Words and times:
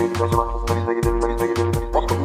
gitseydik 0.00 0.22
acaba? 0.22 0.42
Aslında 0.54 0.80
biz 0.80 0.88
de 0.88 0.94
gidebilirdik. 0.94 1.40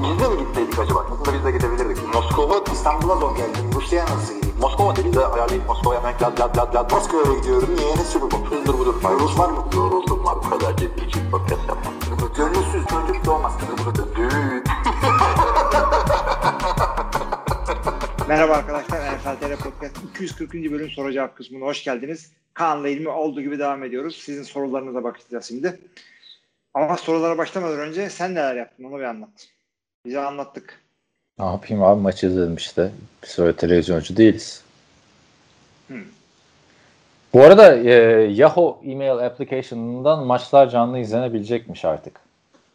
Biz 0.03 0.19
de 0.19 0.27
mi 0.29 0.37
gitseydik 0.47 0.79
acaba? 0.79 1.05
Aslında 1.11 1.33
biz 1.37 1.45
de 1.45 1.51
gidebilirdik. 1.51 2.13
Moskova 2.13 2.63
İstanbul'a 2.73 3.15
zor 3.15 3.35
geldim. 3.37 3.71
Rusya'ya 3.75 4.05
nasıl 4.05 4.35
gideyim? 4.35 4.55
Moskova 4.59 4.95
dedi 4.95 5.13
de 5.13 5.25
ayarlayıp 5.25 5.67
Moskova'ya 5.67 5.99
hemen 5.99 6.13
lad 6.21 6.39
lad 6.39 6.57
lad 6.57 6.75
lad. 6.75 6.91
Moskova'ya 6.91 7.39
gidiyorum. 7.39 7.69
Niye? 7.75 7.95
Ne 7.95 8.03
sürü 8.03 8.21
bu? 8.21 8.45
Hızdır 8.49 8.73
budur. 8.73 8.95
Rus 9.19 9.39
var 9.39 9.49
mı? 9.49 9.65
Yoruldum 9.75 10.25
var. 10.25 10.35
Bu 10.45 10.49
kadar 10.49 10.77
ciddi 10.77 11.05
için 11.05 11.31
podcast 11.31 11.67
yapmam. 11.67 11.93
Gönülsüz 12.37 12.85
çocuk 12.87 13.25
doğmaz. 13.25 13.53
Düğün. 14.15 14.63
Merhaba 18.27 18.53
arkadaşlar. 18.53 18.99
NFL 18.99 19.35
TR 19.39 19.63
Podcast 19.63 19.97
240. 20.09 20.53
bölüm 20.53 20.89
soru 20.89 21.13
cevap 21.13 21.37
kısmına 21.37 21.65
hoş 21.65 21.83
geldiniz. 21.83 22.31
Kaan'la 22.53 22.89
ilmi 22.89 23.09
olduğu 23.09 23.41
gibi 23.41 23.59
devam 23.59 23.83
ediyoruz. 23.83 24.21
Sizin 24.25 24.43
sorularınıza 24.43 25.03
bakacağız 25.03 25.45
şimdi. 25.45 25.79
Ama 26.75 26.97
sorulara 26.97 27.37
başlamadan 27.37 27.79
önce 27.79 28.09
sen 28.09 28.35
neler 28.35 28.55
yaptın 28.55 28.83
onu 28.83 28.99
bir 28.99 29.03
anlat. 29.03 29.47
Bize 30.05 30.19
anlattık. 30.19 30.81
Ne 31.39 31.45
yapayım 31.45 31.83
abi 31.83 32.01
maçı 32.01 32.27
izledim 32.27 32.55
işte. 32.55 32.91
Biz 33.23 33.39
öyle 33.39 33.55
televizyoncu 33.55 34.17
değiliz. 34.17 34.63
Hmm. 35.87 36.03
Bu 37.33 37.43
arada 37.43 37.75
e, 37.75 37.91
Yahoo 38.31 38.81
email 38.85 39.17
application'ından 39.25 40.25
maçlar 40.25 40.69
canlı 40.69 40.99
izlenebilecekmiş 40.99 41.85
artık. 41.85 42.19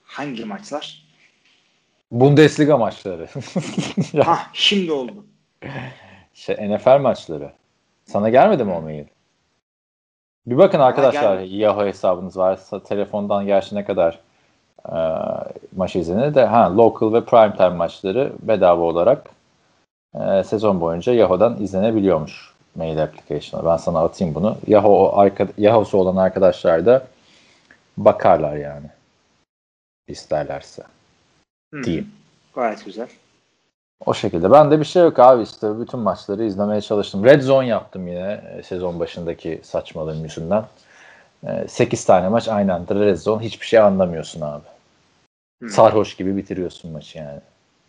Hangi 0.04 0.44
maçlar? 0.44 1.04
Bundesliga 2.10 2.76
maçları. 2.76 3.28
Ha 4.24 4.46
şimdi 4.52 4.92
oldu. 4.92 5.26
şey, 6.34 6.56
NFL 6.56 6.98
maçları. 7.00 7.52
Sana 8.04 8.28
gelmedi 8.28 8.64
mi 8.64 8.72
o 8.72 8.80
mail? 8.82 9.04
Bir 10.46 10.58
bakın 10.58 10.80
arkadaşlar 10.80 11.34
gelmedi. 11.36 11.56
Yahoo 11.56 11.86
hesabınız 11.86 12.36
varsa 12.36 12.82
telefondan 12.82 13.46
gerçi 13.46 13.74
ne 13.74 13.84
kadar 13.84 14.18
e, 14.88 14.96
maç 15.76 15.96
izlenir 15.96 16.34
de 16.34 16.44
ha 16.44 16.76
local 16.76 17.12
ve 17.12 17.24
prime 17.24 17.56
time 17.56 17.68
maçları 17.68 18.32
bedava 18.42 18.82
olarak 18.82 19.30
e, 20.14 20.44
sezon 20.44 20.80
boyunca 20.80 21.12
Yahoo'dan 21.12 21.62
izlenebiliyormuş 21.62 22.54
mail 22.74 23.02
application'a. 23.02 23.70
Ben 23.70 23.76
sana 23.76 24.00
atayım 24.00 24.34
bunu. 24.34 24.56
Yahoo 24.66 25.18
arka, 25.18 25.46
Yahoo'su 25.58 25.98
olan 25.98 26.16
arkadaşlar 26.16 26.86
da 26.86 27.06
bakarlar 27.96 28.56
yani. 28.56 28.86
isterlerse 30.08 30.82
Hmm. 31.72 31.84
diyeyim. 31.84 32.10
Gayet 32.54 32.84
güzel. 32.84 33.08
O 34.06 34.14
şekilde. 34.14 34.50
Ben 34.50 34.70
de 34.70 34.80
bir 34.80 34.84
şey 34.84 35.02
yok 35.02 35.18
abi 35.18 35.42
işte 35.42 35.80
bütün 35.80 36.00
maçları 36.00 36.44
izlemeye 36.44 36.80
çalıştım. 36.80 37.24
Red 37.24 37.42
Zone 37.42 37.66
yaptım 37.66 38.08
yine 38.08 38.40
e, 38.56 38.62
sezon 38.62 39.00
başındaki 39.00 39.60
saçmalığım 39.62 40.24
yüzünden. 40.24 40.64
8 41.68 42.04
tane 42.04 42.28
maç 42.28 42.48
aynı 42.48 42.74
anda 42.74 42.94
Red 42.94 43.16
Zone 43.16 43.44
hiçbir 43.44 43.66
şey 43.66 43.78
anlamıyorsun 43.78 44.40
abi. 44.40 44.64
Hmm. 45.60 45.68
Sarhoş 45.68 46.16
gibi 46.16 46.36
bitiriyorsun 46.36 46.92
maçı 46.92 47.18
yani. 47.18 47.40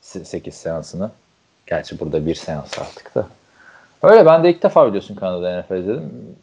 8 0.02 0.54
seansını. 0.54 1.12
Gerçi 1.68 2.00
burada 2.00 2.26
bir 2.26 2.36
seans 2.36 2.80
artık 2.80 3.16
da. 3.16 3.28
Öyle 4.04 4.26
ben 4.26 4.44
de 4.44 4.50
ilk 4.50 4.64
defa 4.64 4.88
biliyorsun 4.88 5.16
Kanada 5.16 5.62
NFL 5.62 5.74
izledim. 5.74 6.38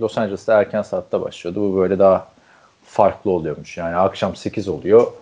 Los 0.00 0.18
Angeles'ta 0.18 0.60
erken 0.60 0.82
saatte 0.82 1.20
başlıyordu. 1.20 1.72
Bu 1.72 1.76
böyle 1.76 1.98
daha 1.98 2.28
farklı 2.84 3.30
oluyormuş. 3.30 3.76
Yani 3.76 3.96
akşam 3.96 4.36
8 4.36 4.68
oluyor. 4.68 5.12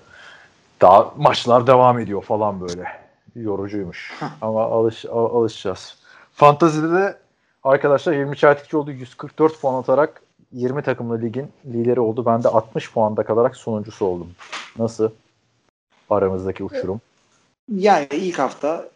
Daha 0.81 1.13
maçlar 1.17 1.67
devam 1.67 1.99
ediyor 1.99 2.23
falan 2.23 2.61
böyle. 2.61 3.02
Yorucuymuş. 3.35 4.13
Ama 4.41 4.63
alış, 4.63 5.05
al- 5.05 5.37
alışacağız. 5.37 5.97
Fantazide 6.33 6.91
de 6.93 7.17
arkadaşlar 7.65 8.13
20 8.13 8.37
Çeltikçioğlu 8.37 8.91
144 8.91 9.61
puan 9.61 9.75
atarak 9.75 10.23
20 10.53 10.83
takımlı 10.83 11.23
ligin 11.23 11.51
lideri 11.67 12.01
oldu. 12.01 12.27
Ben 12.27 12.45
de 12.45 12.49
60 12.49 12.93
puanda 12.93 13.23
kalarak 13.25 13.57
sonuncusu 13.57 14.05
oldum. 14.07 14.31
Nasıl? 14.79 15.11
Aramızdaki 16.11 16.65
uçurum. 16.65 17.01
Yani 17.77 18.07
ilk 18.11 18.39
hafta 18.39 18.89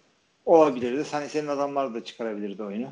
olabilirdi. 0.46 1.04
Sen 1.04 1.26
senin 1.26 1.48
adamlar 1.48 1.94
da 1.94 2.04
çıkarabilirdi 2.04 2.62
oyunu. 2.62 2.86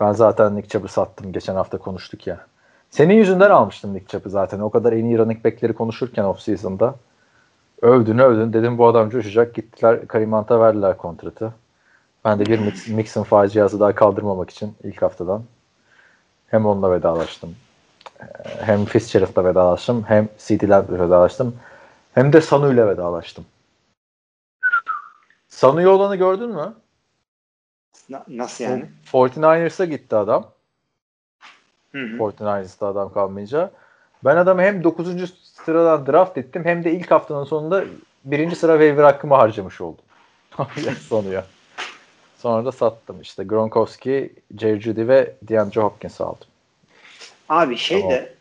Ben 0.00 0.12
zaten 0.12 0.56
Nick 0.56 0.68
Chubb'ı 0.68 0.88
sattım. 0.88 1.32
Geçen 1.32 1.54
hafta 1.54 1.78
konuştuk 1.78 2.26
ya. 2.26 2.46
Senin 2.90 3.14
yüzünden 3.14 3.50
almıştım 3.50 3.94
Nick 3.94 4.06
Chubb'ı 4.06 4.30
zaten. 4.30 4.60
O 4.60 4.70
kadar 4.70 4.92
en 4.92 5.04
iyi 5.04 5.18
running 5.18 5.44
back'leri 5.44 5.72
konuşurken 5.72 6.24
off-season'da. 6.24 6.94
Övdün 7.82 8.18
övdün. 8.18 8.52
Dedim 8.52 8.78
bu 8.78 8.86
adam 8.86 9.10
coşacak. 9.10 9.54
Gittiler 9.54 10.08
Karim 10.08 10.32
Hunt'a 10.32 10.60
verdiler 10.60 10.96
kontratı. 10.96 11.54
Ben 12.24 12.38
de 12.38 12.46
bir 12.46 12.58
Mix, 12.58 12.88
Mixon 12.88 13.22
faciası 13.22 13.80
daha 13.80 13.94
kaldırmamak 13.94 14.50
için 14.50 14.76
ilk 14.84 15.02
haftadan 15.02 15.44
hem 16.46 16.66
onunla 16.66 16.92
vedalaştım. 16.92 17.56
Ee, 18.20 18.24
Hem 18.60 18.84
Fitzgerald'la 18.84 19.44
vedalaştım. 19.44 20.04
Hem 20.08 20.28
Lamb'la 20.50 20.98
vedalaştım. 21.06 21.56
Hem 22.14 22.32
de 22.32 22.40
Sanu 22.40 22.72
ile 22.72 22.86
vedalaştım. 22.86 23.44
Sanu'yu 25.48 25.90
olanı 25.90 26.16
gördün 26.16 26.50
mü? 26.50 26.74
Na- 28.08 28.24
nasıl 28.28 28.64
yani? 28.64 28.90
49ers'a 29.12 29.84
gitti 29.84 30.16
adam. 30.16 30.46
Hı 31.92 31.98
hı. 31.98 32.16
49ers'ta 32.16 32.86
adam 32.86 33.12
kalmayınca. 33.12 33.70
Ben 34.24 34.36
adamı 34.36 34.62
hem 34.62 34.84
9. 34.84 35.49
sıradan 35.52 36.06
draft 36.06 36.38
ettim 36.38 36.64
hem 36.64 36.84
de 36.84 36.92
ilk 36.92 37.10
haftanın 37.10 37.44
sonunda 37.44 37.84
birinci 38.24 38.56
sıra 38.56 38.72
waiver 38.72 39.04
hakkımı 39.04 39.34
harcamış 39.34 39.80
oldum. 39.80 40.04
Sonuya. 41.08 41.46
Sonra 42.38 42.64
da 42.64 42.72
sattım. 42.72 43.20
İşte 43.20 43.44
Gronkowski, 43.44 44.32
Jerry 44.58 44.80
Judy 44.80 45.08
ve 45.08 45.34
DeAndre 45.42 45.80
Hopkins 45.80 46.20
aldım. 46.20 46.46
Abi 47.48 47.76
şey 47.76 48.00
Tamam. 48.00 48.14
de 48.14 48.34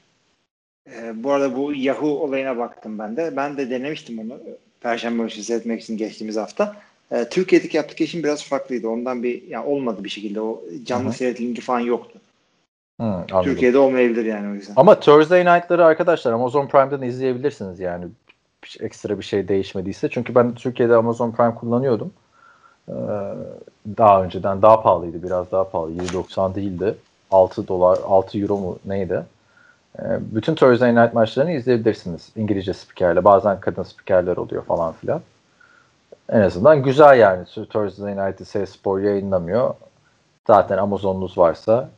e, 0.96 1.24
bu 1.24 1.32
arada 1.32 1.56
bu 1.58 1.74
Yahoo 1.74 2.08
olayına 2.10 2.58
baktım 2.58 3.00
ben 3.00 3.18
de. 3.18 3.34
Ben 3.36 3.58
de 3.58 3.70
denemiştim 3.70 4.20
onu. 4.20 4.40
Perşembe 4.82 5.18
günü 5.18 5.44
seyretmek 5.44 5.82
için 5.82 5.98
geçtiğimiz 5.98 6.38
hafta. 6.38 6.76
E, 7.12 7.30
Türkiye'deki 7.30 7.80
application 7.80 8.24
biraz 8.24 8.44
farklıydı. 8.44 8.88
Ondan 8.90 9.24
bir 9.24 9.48
yani 9.48 9.66
olmadı 9.66 10.04
bir 10.04 10.10
şekilde. 10.10 10.42
O 10.42 10.64
canlı 10.84 11.06
Hı 11.06 11.10
hı. 11.10 11.14
seyret 11.14 11.42
linki 11.42 11.62
falan 11.62 11.80
yoktu. 11.80 12.20
Anladım. 13.00 13.44
Türkiye'de 13.44 13.78
olmayabilir 13.78 14.26
yani 14.26 14.52
o 14.52 14.54
yüzden. 14.54 14.74
Ama 14.76 15.00
Thursday 15.00 15.46
night'ları 15.46 15.86
arkadaşlar 15.86 16.34
Amazon 16.34 16.68
Prime'dan 16.68 17.02
izleyebilirsiniz 17.02 17.80
yani 17.80 18.06
ekstra 18.80 19.18
bir 19.18 19.24
şey 19.24 19.48
değişmediyse. 19.48 20.10
Çünkü 20.10 20.36
ben 20.36 20.56
Türkiye'de 20.56 20.96
Amazon 20.96 21.32
Prime 21.32 21.56
kullanıyordum. 21.56 22.12
Ee, 22.90 22.94
daha 23.98 24.24
önceden 24.24 24.62
daha 24.62 24.82
pahalıydı. 24.82 25.24
Biraz 25.24 25.52
daha 25.52 25.70
pahalı. 25.70 25.92
7.90 25.92 26.56
değildi. 26.56 26.96
6 27.32 27.68
dolar, 27.68 28.00
6 28.08 28.40
euro 28.40 28.58
mu 28.58 28.80
neydi? 28.86 29.24
Ee, 30.00 30.04
bütün 30.22 30.56
Thursday 30.56 30.96
night 30.96 31.14
maçlarını 31.14 31.52
izleyebilirsiniz. 31.52 32.30
İngilizce 32.36 32.74
spikerle. 32.74 33.24
Bazen 33.24 33.60
kadın 33.60 33.84
spikerler 33.84 34.38
oluyor 34.38 34.64
falan 34.64 34.94
filan. 34.94 35.22
En 36.30 36.42
azından 36.42 36.84
güzel 36.84 37.20
yani. 37.20 37.46
Thursday 37.46 38.18
night'ı 38.18 38.68
Spor 38.68 39.00
yayınlamıyor. 39.00 39.74
Zaten 40.48 40.78
Amazon'unuz 40.78 41.38
varsa 41.38 41.90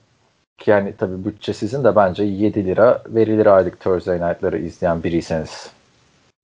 yani 0.68 0.94
tabii 0.98 1.26
bütçe 1.26 1.54
sizin 1.54 1.84
de 1.84 1.96
bence 1.96 2.24
7 2.24 2.66
lira 2.66 3.04
verilir 3.08 3.46
aylık 3.46 3.80
Thursday 3.80 4.18
night'ları 4.18 4.60
izleyen 4.60 5.04
biriyseniz. 5.04 5.72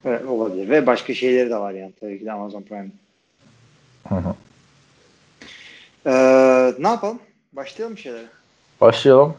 Evet, 0.06 0.26
olabilir. 0.26 0.70
Ve 0.70 0.88
başka 0.88 1.14
şeyleri 1.14 1.50
de 1.50 1.58
var 1.58 1.72
yani 1.72 1.94
tabii 2.00 2.20
ki 2.20 2.26
de 2.26 2.32
Amazon 2.32 2.62
Prime. 2.62 2.90
Hı 4.10 4.16
hı. 4.16 4.36
Ee, 6.06 6.74
ne 6.80 6.88
yapalım? 6.88 7.20
Başlayalım 7.54 7.98
şeylere. 7.98 8.26
Başlayalım. 8.82 9.36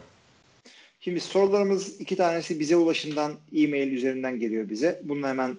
Şimdi 0.99 1.19
sorularımız 1.19 2.01
iki 2.01 2.15
tanesi 2.15 2.59
bize 2.59 2.75
ulaşımdan 2.75 3.31
e-mail 3.55 3.91
üzerinden 3.91 4.39
geliyor 4.39 4.69
bize. 4.69 5.01
Bunun 5.03 5.27
hemen 5.27 5.57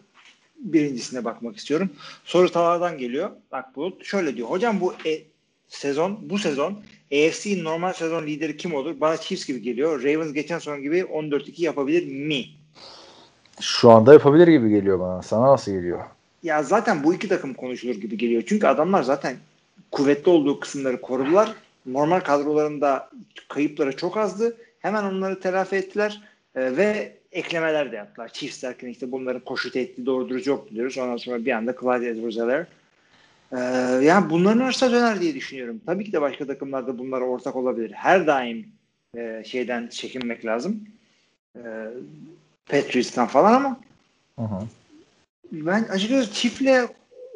birincisine 0.61 1.25
bakmak 1.25 1.57
istiyorum. 1.57 1.91
Soru 2.25 2.53
Talar'dan 2.53 2.99
geliyor. 2.99 3.31
Bak 3.53 3.77
bu 3.77 3.99
şöyle 4.03 4.37
diyor. 4.37 4.49
Hocam 4.49 4.81
bu 4.81 4.95
e- 5.07 5.23
sezon 5.71 6.19
bu 6.23 6.39
sezon 6.39 6.73
AFC'nin 7.13 7.65
normal 7.65 7.93
sezon 7.93 8.27
lideri 8.27 8.57
kim 8.57 8.75
olur? 8.75 9.01
Bana 9.01 9.17
Chiefs 9.17 9.47
gibi 9.47 9.63
geliyor. 9.63 10.03
Ravens 10.03 10.33
geçen 10.33 10.59
sezon 10.59 10.83
gibi 10.83 10.99
14-2 10.99 11.63
yapabilir 11.63 12.27
mi? 12.27 12.45
Şu 13.61 13.91
anda 13.91 14.13
yapabilir 14.13 14.49
gibi 14.49 14.71
geliyor 14.71 15.01
bana. 15.01 15.23
Sana 15.23 15.53
nasıl 15.53 15.73
geliyor? 15.73 16.01
Ya 16.43 16.63
zaten 16.63 17.05
bu 17.05 17.15
iki 17.15 17.29
takım 17.29 17.55
konuşulur 17.55 17.95
gibi 17.95 18.19
geliyor. 18.19 18.43
Çünkü 18.47 18.67
adamlar 18.67 19.03
zaten 19.03 19.37
kuvvetli 19.91 20.31
olduğu 20.31 20.61
kısımları 20.61 21.01
korudular. 21.01 21.53
Normal 21.87 22.21
kadrolarında 22.21 23.11
kayıpları 23.49 23.97
çok 23.97 24.17
azdı. 24.17 24.57
Hemen 24.81 25.05
onları 25.05 25.41
telafi 25.41 25.77
ettiler 25.77 26.21
Ee, 26.57 26.77
ve 26.77 27.17
eklemeler 27.33 27.93
de 27.93 27.97
yaptılar. 27.97 28.33
Chiefs 28.33 28.63
derken 28.63 28.89
işte 28.89 29.13
bunların 29.13 29.41
koşu 29.41 29.73
tehdidi 29.73 30.07
doğru 30.07 30.29
dürüst 30.29 30.47
yoktu 30.47 30.75
diyoruz. 30.75 30.99
Ondan 30.99 31.17
sonra 31.17 31.45
bir 31.45 31.53
anda 31.53 31.75
Clyde 31.81 32.11
Edwards-Helaire. 32.11 32.67
Ee, 33.53 33.59
yani 34.03 34.31
bunların 34.31 34.61
arasına 34.61 34.91
döner 34.93 35.21
diye 35.21 35.35
düşünüyorum. 35.35 35.81
Tabii 35.87 36.05
ki 36.05 36.13
de 36.13 36.21
başka 36.21 36.47
takımlarda 36.47 36.99
bunlara 36.99 37.25
ortak 37.25 37.57
olabilir. 37.57 37.93
Her 37.93 38.27
daim 38.27 38.73
e, 39.17 39.43
şeyden 39.47 39.89
çekinmek 39.89 40.45
lazım. 40.45 40.85
E, 41.57 41.63
Patriots'tan 42.67 43.27
falan 43.27 43.53
ama 43.53 43.81
Hı 44.39 44.45
hı. 44.45 44.67
ben 45.53 45.83
açıkçası 45.85 46.33
Chief'le 46.33 46.89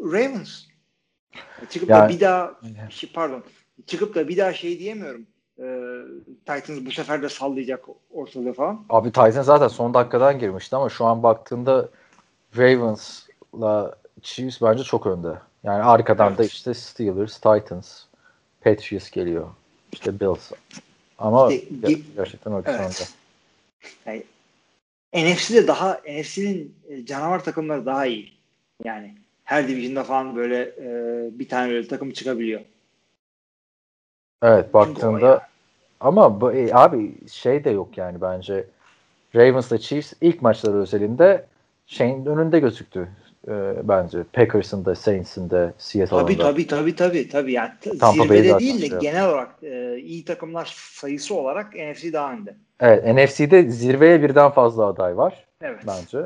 Ravens. 0.02 0.62
Çıkıp 1.70 1.88
Yani- 1.88 2.08
da 2.12 2.14
bir 2.14 2.20
daha 2.20 2.60
şey, 2.90 3.10
pardon 3.14 3.44
çıkıp 3.86 4.14
da 4.14 4.28
bir 4.28 4.36
daha 4.36 4.52
şey 4.52 4.78
diyemiyorum. 4.78 5.26
Ee, 5.58 6.00
Titans 6.46 6.86
bu 6.86 6.90
sefer 6.90 7.22
de 7.22 7.28
sallayacak 7.28 7.84
ortalığı 8.10 8.52
falan. 8.52 8.84
Abi 8.88 9.12
Tyson 9.12 9.42
zaten 9.42 9.68
son 9.68 9.94
dakikadan 9.94 10.38
girmişti 10.38 10.76
ama 10.76 10.88
şu 10.88 11.04
an 11.04 11.22
baktığında 11.22 11.88
Ravens'la 12.56 13.94
Chiefs 14.22 14.62
bence 14.62 14.82
çok 14.82 15.06
önde. 15.06 15.28
Yani 15.64 15.82
arkadan 15.82 16.28
Evet. 16.28 16.38
da 16.38 16.44
işte 16.44 16.74
Steelers, 16.74 17.34
Titans, 17.34 18.02
Patriots 18.60 19.10
geliyor. 19.10 19.48
İşte 19.92 20.20
Bills. 20.20 20.52
Ama 21.18 21.52
İşte 21.52 21.92
gerçekten 22.16 22.60
ikisi 22.60 22.76
Evet. 22.78 23.08
Yani 24.06 24.24
NFC'de 25.14 25.66
daha 25.66 26.00
NFC'nin 26.08 26.74
e, 26.88 27.06
canavar 27.06 27.44
takımları 27.44 27.86
daha 27.86 28.06
iyi. 28.06 28.32
Yani 28.84 29.14
her 29.44 29.68
division'da 29.68 30.04
falan 30.04 30.36
böyle 30.36 30.62
e, 30.62 30.88
bir 31.38 31.48
tane 31.48 31.72
öyle 31.72 31.88
takım 31.88 32.10
çıkabiliyor. 32.10 32.60
Evet 34.42 34.74
baktığında 34.74 35.48
ama 36.00 36.40
bu, 36.40 36.52
e, 36.52 36.74
abi 36.74 37.28
şey 37.28 37.64
de 37.64 37.70
yok 37.70 37.98
yani 37.98 38.20
bence 38.20 38.64
Ravens'la 39.34 39.78
Chiefs 39.78 40.12
ilk 40.20 40.42
maçları 40.42 40.76
özelinde 40.76 41.46
şeyin 41.86 42.26
önünde 42.26 42.60
gözüktü 42.60 43.08
e, 43.48 43.74
bence. 43.82 44.22
Packers'ın 44.32 44.84
da 44.84 44.94
Saints'in 44.94 45.50
de 45.50 45.72
Seattle'ın 45.78 46.20
Tabii 46.22 46.38
da. 46.38 46.42
tabii 46.42 46.66
tabii 46.66 46.96
tabii 46.96 47.28
tabii 47.28 47.52
yani 47.52 47.70
Tampa 48.00 48.22
zirvede 48.22 48.48
zaten 48.48 48.58
değil 48.58 48.82
de 48.82 48.88
şey 48.88 48.98
genel 48.98 49.28
olarak 49.28 49.50
e, 49.62 49.98
iyi 49.98 50.24
takımlar 50.24 50.74
sayısı 50.94 51.34
olarak 51.34 51.74
NFC 51.74 52.12
daha 52.12 52.32
önde. 52.32 52.54
Evet 52.80 53.04
NFC'de 53.14 53.62
zirveye 53.70 54.22
birden 54.22 54.50
fazla 54.50 54.86
aday 54.86 55.16
var 55.16 55.44
Evet. 55.62 55.80
bence. 55.86 56.18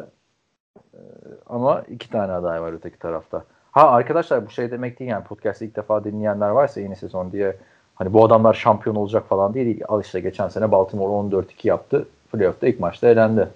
E, 0.94 1.00
ama 1.46 1.82
iki 1.88 2.10
tane 2.10 2.32
aday 2.32 2.62
var 2.62 2.72
öteki 2.72 2.98
tarafta. 2.98 3.44
Ha 3.70 3.88
arkadaşlar 3.90 4.46
bu 4.46 4.50
şey 4.50 4.70
demek 4.70 4.98
değil 4.98 5.10
yani 5.10 5.24
podcast'ı 5.24 5.64
ilk 5.64 5.76
defa 5.76 6.04
dinleyenler 6.04 6.48
varsa 6.48 6.80
yeni 6.80 6.96
sezon 6.96 7.32
diye 7.32 7.56
hani 7.94 8.12
bu 8.12 8.24
adamlar 8.24 8.54
şampiyon 8.54 8.96
olacak 8.96 9.28
falan 9.28 9.54
değil. 9.54 9.80
Al 9.88 10.02
işte 10.02 10.20
geçen 10.20 10.48
sene 10.48 10.72
Baltimore 10.72 11.36
14-2 11.36 11.44
yaptı. 11.68 12.08
Playoff'ta 12.32 12.68
ilk 12.68 12.80
maçta 12.80 13.08
elendi. 13.08 13.48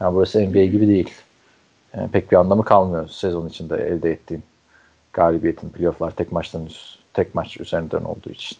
Yani 0.00 0.14
burası 0.14 0.40
NBA 0.40 0.64
gibi 0.64 0.88
değil. 0.88 1.14
Yani 1.96 2.10
pek 2.10 2.32
bir 2.32 2.36
anlamı 2.36 2.64
kalmıyor 2.64 3.08
sezon 3.08 3.48
içinde 3.48 3.76
elde 3.76 4.10
ettiğin 4.10 4.42
galibiyetin 5.12 5.70
playoff'lar 5.70 6.10
tek 6.10 6.32
maçtan 6.32 6.68
tek 7.12 7.34
maç 7.34 7.60
üzerinden 7.60 8.04
olduğu 8.04 8.30
için. 8.30 8.58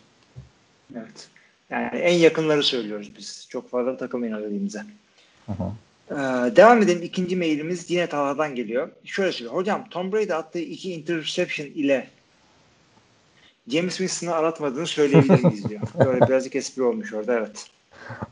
Evet. 0.96 1.28
Yani 1.70 1.98
en 1.98 2.14
yakınları 2.14 2.62
söylüyoruz 2.62 3.12
biz. 3.18 3.46
Çok 3.50 3.70
fazla. 3.70 3.96
Hı 5.46 5.52
hı. 5.52 5.72
Ee, 6.10 6.56
devam 6.56 6.82
edelim. 6.82 7.02
İkinci 7.02 7.36
mailimiz 7.36 7.90
yine 7.90 8.06
Talha'dan 8.06 8.54
geliyor. 8.54 8.88
Şöyle 9.04 9.32
söylüyor. 9.32 9.54
Hocam 9.54 9.84
Tom 9.90 10.12
Brady 10.12 10.32
attığı 10.32 10.58
iki 10.58 10.92
interception 10.92 11.66
ile 11.66 12.08
James 13.68 13.96
Winston'ı 13.96 14.34
aratmadığını 14.34 14.86
söyleyebilir 14.86 15.44
miyiz 15.44 15.68
diyor. 15.68 15.82
Böyle 16.06 16.26
birazcık 16.26 16.56
espri 16.56 16.82
olmuş 16.82 17.12
orada 17.12 17.34
evet. 17.34 17.66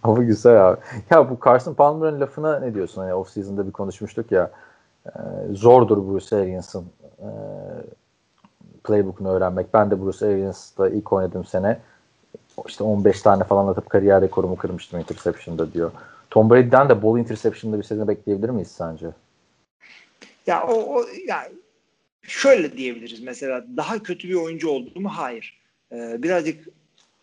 Ama 0.02 0.22
güzel 0.22 0.68
abi. 0.68 0.80
Ya 1.10 1.30
bu 1.30 1.38
Carson 1.44 1.74
Palmer'ın 1.74 2.20
lafına 2.20 2.60
ne 2.60 2.74
diyorsun? 2.74 3.02
Hani 3.02 3.14
off 3.14 3.30
season'da 3.30 3.66
bir 3.66 3.72
konuşmuştuk 3.72 4.32
ya. 4.32 4.50
E, 5.06 5.10
zordur 5.52 6.08
Bruce 6.08 6.36
Arians'ın 6.36 6.86
e, 7.18 7.28
playbook'unu 8.84 9.28
öğrenmek. 9.28 9.74
Ben 9.74 9.90
de 9.90 10.00
Bruce 10.00 10.26
Arians'ta 10.26 10.88
ilk 10.88 11.12
oynadığım 11.12 11.44
sene 11.44 11.78
işte 12.68 12.84
15 12.84 13.22
tane 13.22 13.44
falan 13.44 13.68
atıp 13.68 13.90
kariyer 13.90 14.22
rekorumu 14.22 14.56
kırmıştım 14.56 15.00
interception'da 15.00 15.72
diyor. 15.72 15.92
Tom 16.30 16.50
Brady'den 16.50 16.88
de 16.88 17.02
bol 17.02 17.18
interception'da 17.18 17.78
bir 17.78 17.82
sezon 17.82 18.08
bekleyebilir 18.08 18.48
miyiz 18.48 18.70
sence? 18.70 19.06
Ya 20.46 20.66
o, 20.66 20.72
o 20.72 21.04
ya 21.26 21.48
şöyle 22.22 22.76
diyebiliriz 22.76 23.22
mesela 23.22 23.64
daha 23.76 24.02
kötü 24.02 24.28
bir 24.28 24.34
oyuncu 24.34 24.68
oldu 24.68 25.00
mu? 25.00 25.08
Hayır. 25.12 25.60
Ee, 25.92 26.22
birazcık 26.22 26.68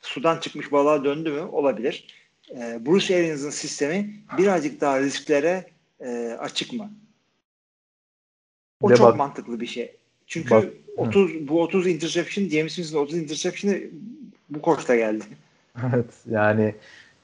sudan 0.02 0.38
çıkmış 0.38 0.72
balığa 0.72 1.04
döndü 1.04 1.32
mü? 1.32 1.42
Olabilir. 1.42 2.08
Ee, 2.52 2.80
Bruce 2.86 3.16
Arians'ın 3.16 3.50
sistemi 3.50 4.14
birazcık 4.38 4.82
daha 4.82 5.00
risklere 5.00 5.66
e, 6.00 6.38
açık 6.40 6.74
mı? 6.74 6.92
O 8.82 8.90
de 8.90 8.96
çok 8.96 9.08
bak- 9.08 9.18
mantıklı 9.18 9.60
bir 9.60 9.66
şey. 9.68 9.96
Çünkü 10.28 10.50
Bak- 10.56 10.70
30 10.98 11.48
bu 11.48 11.62
30 11.62 11.88
interception 11.88 12.50
James 12.50 12.76
Winston'ın 12.76 13.04
30 13.04 13.18
interception'ı 13.18 13.78
bu 14.50 14.62
koçta 14.62 14.96
geldi. 14.96 15.24
Evet 15.94 16.06
yani 16.30 16.76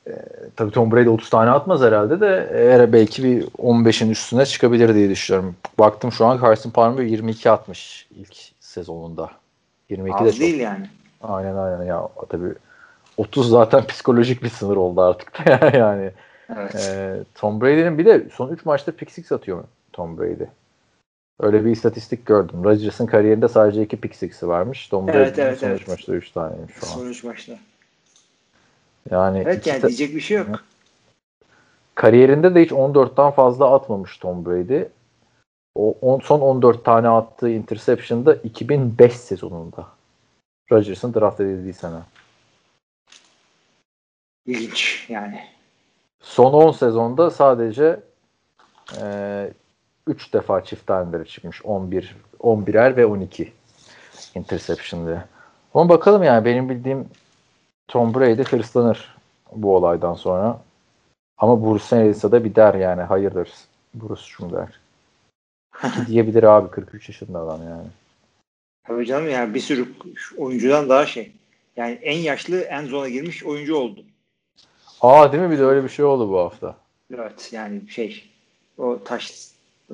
e, 0.08 0.12
tabii 0.56 0.72
Tom 0.72 0.92
Brady 0.92 1.10
30 1.10 1.30
tane 1.30 1.50
atmaz 1.50 1.82
herhalde 1.82 2.20
de 2.22 2.50
eğer 2.54 2.94
belki 2.94 3.24
bir 3.24 3.44
15'in 3.44 4.10
üstüne 4.10 4.46
çıkabilir 4.46 4.96
diye 4.96 5.10
düşünüyorum. 5.10 5.56
Baktım 5.80 6.12
şu 6.12 6.26
an 6.26 6.42
Carson 6.42 6.72
Palmer 6.72 7.04
22 7.04 7.50
atmış 7.52 8.08
ilk 8.16 8.36
sezonunda. 8.60 9.32
22 9.90 10.20
de 10.20 10.24
Az 10.24 10.32
çok. 10.32 10.40
değil 10.42 10.60
yani. 10.60 10.86
Aynen 11.22 11.56
aynen 11.56 11.84
ya 11.84 12.10
tabii 12.30 12.54
30 13.18 13.50
zaten 13.50 13.84
psikolojik 13.88 14.44
bir 14.44 14.50
sınır 14.50 14.78
oldu 14.78 15.02
artık 15.02 15.46
da 15.48 15.72
yani. 15.78 16.12
Evet. 16.58 16.76
E, 16.76 17.16
Tom 17.36 17.62
Brady'nin 17.62 17.98
bir 17.98 18.06
de 18.06 18.28
son 18.34 18.50
3 18.50 18.66
maçta 18.66 18.92
pick 18.92 19.12
six 19.12 19.32
atıyor 19.32 19.64
Tom 19.94 20.18
Brady. 20.18 20.44
Öyle 21.40 21.66
bir 21.66 21.72
istatistik 21.72 22.26
gördüm. 22.26 22.64
Rodgers'ın 22.64 23.06
kariyerinde 23.06 23.48
sadece 23.48 23.84
2 23.84 23.98
pick 23.98 24.16
six'i 24.16 24.48
varmış. 24.48 24.88
Tom 24.88 25.10
Evet, 25.10 25.40
evet, 25.40 25.60
son 25.60 25.68
evet. 25.68 25.82
3 25.82 25.88
maçta 25.88 26.14
3 26.14 26.32
taneymiş 26.32 26.74
şu 26.74 26.86
an. 26.88 26.92
Son 26.92 27.10
üç 27.10 27.24
maçta. 27.24 27.54
Yani 29.12 29.40
Evet 29.40 29.58
iki 29.58 29.70
yani 29.70 29.82
diyecek 29.82 30.16
bir 30.16 30.22
şey 30.22 30.38
yok. 30.38 30.48
Kariyerinde 31.96 32.56
de 32.56 32.62
hiç 32.64 32.72
14'ten 32.72 33.32
fazla 33.32 33.74
atmamış 33.74 34.18
Tom 34.18 34.46
Brady. 34.46 34.84
O 35.76 35.98
on, 36.02 36.20
son 36.20 36.40
14 36.40 36.86
tane 36.86 37.10
attığı 37.10 37.50
interception'da 37.50 38.36
2005 38.36 39.14
sezonunda. 39.14 39.88
Rodgers'ın 40.72 41.14
draft 41.14 41.40
edildiği 41.40 41.74
sene. 41.74 42.00
İlginç 44.46 45.06
yani. 45.10 45.40
Son 46.22 46.54
10 46.54 46.72
sezonda 46.72 47.32
sadece 47.32 48.00
e, 49.02 49.52
3 50.08 50.34
defa 50.34 50.64
çift 50.64 50.88
tanelere 50.88 51.26
çıkmış. 51.26 51.66
11, 51.66 52.16
11'er 52.40 52.98
ve 52.98 53.06
12 53.06 53.54
interception 54.36 55.08
diye. 55.08 55.24
Ama 55.74 55.90
bakalım 55.90 56.24
yani 56.24 56.46
benim 56.46 56.70
bildiğim 56.70 57.10
Tom 57.88 58.14
Brady 58.14 58.44
hırslanır 58.44 59.16
bu 59.52 59.76
olaydan 59.76 60.14
sonra. 60.14 60.60
Ama 61.38 61.66
Bruce 61.66 61.96
Arians'a 61.96 62.32
da 62.32 62.44
bir 62.44 62.56
der 62.56 62.74
yani 62.74 63.02
hayırdır 63.02 63.50
Bruce'cum 63.94 64.54
der. 64.54 64.80
Diyebilir 66.08 66.44
abi 66.44 66.72
43 66.72 67.10
yaşında 67.10 67.40
adam 67.40 67.64
yani. 67.70 67.88
Tabii 68.88 69.06
canım 69.06 69.30
yani 69.30 69.54
bir 69.54 69.60
sürü 69.60 69.88
oyuncudan 70.38 70.90
daha 70.90 71.06
şey. 71.06 71.32
Yani 71.78 71.94
en 71.94 72.18
yaşlı 72.18 72.60
en 72.60 72.86
zona 72.86 73.10
girmiş 73.10 73.44
oyuncu 73.44 73.76
oldu. 73.76 74.04
Aa 75.02 75.32
değil 75.32 75.44
mi 75.44 75.52
bir 75.52 75.60
de 75.60 75.66
öyle 75.66 75.84
bir 75.84 75.90
şey 75.90 76.06
oldu 76.06 76.32
bu 76.32 76.40
hafta. 76.40 76.76
Evet 77.14 77.50
yani 77.52 77.90
şey 77.90 78.30
o 78.78 79.04
taş 79.04 79.32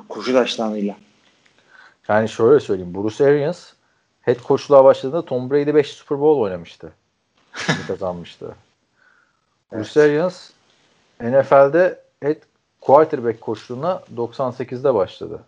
koşu 0.10 0.34
taşlarıyla. 0.34 0.96
Yani 2.08 2.30
şöyle 2.30 2.60
söyleyeyim. 2.60 2.94
Bruce 2.94 3.26
Arians 3.26 3.74
head 4.22 4.40
coachluğa 4.48 4.84
başladığında 4.84 5.26
Tom 5.26 5.52
Brady 5.52 5.74
5 5.76 5.92
Super 5.92 6.20
Bowl 6.20 6.42
oynamıştı. 6.42 6.92
Kazanmıştı. 7.88 8.56
Bruce 9.72 10.02
Arians 10.02 10.50
NFL'de 11.22 12.00
head 12.20 12.38
quarterback 12.82 13.42
koçluğuna 13.42 14.02
98'de 14.16 14.94
başladı. 14.94 15.40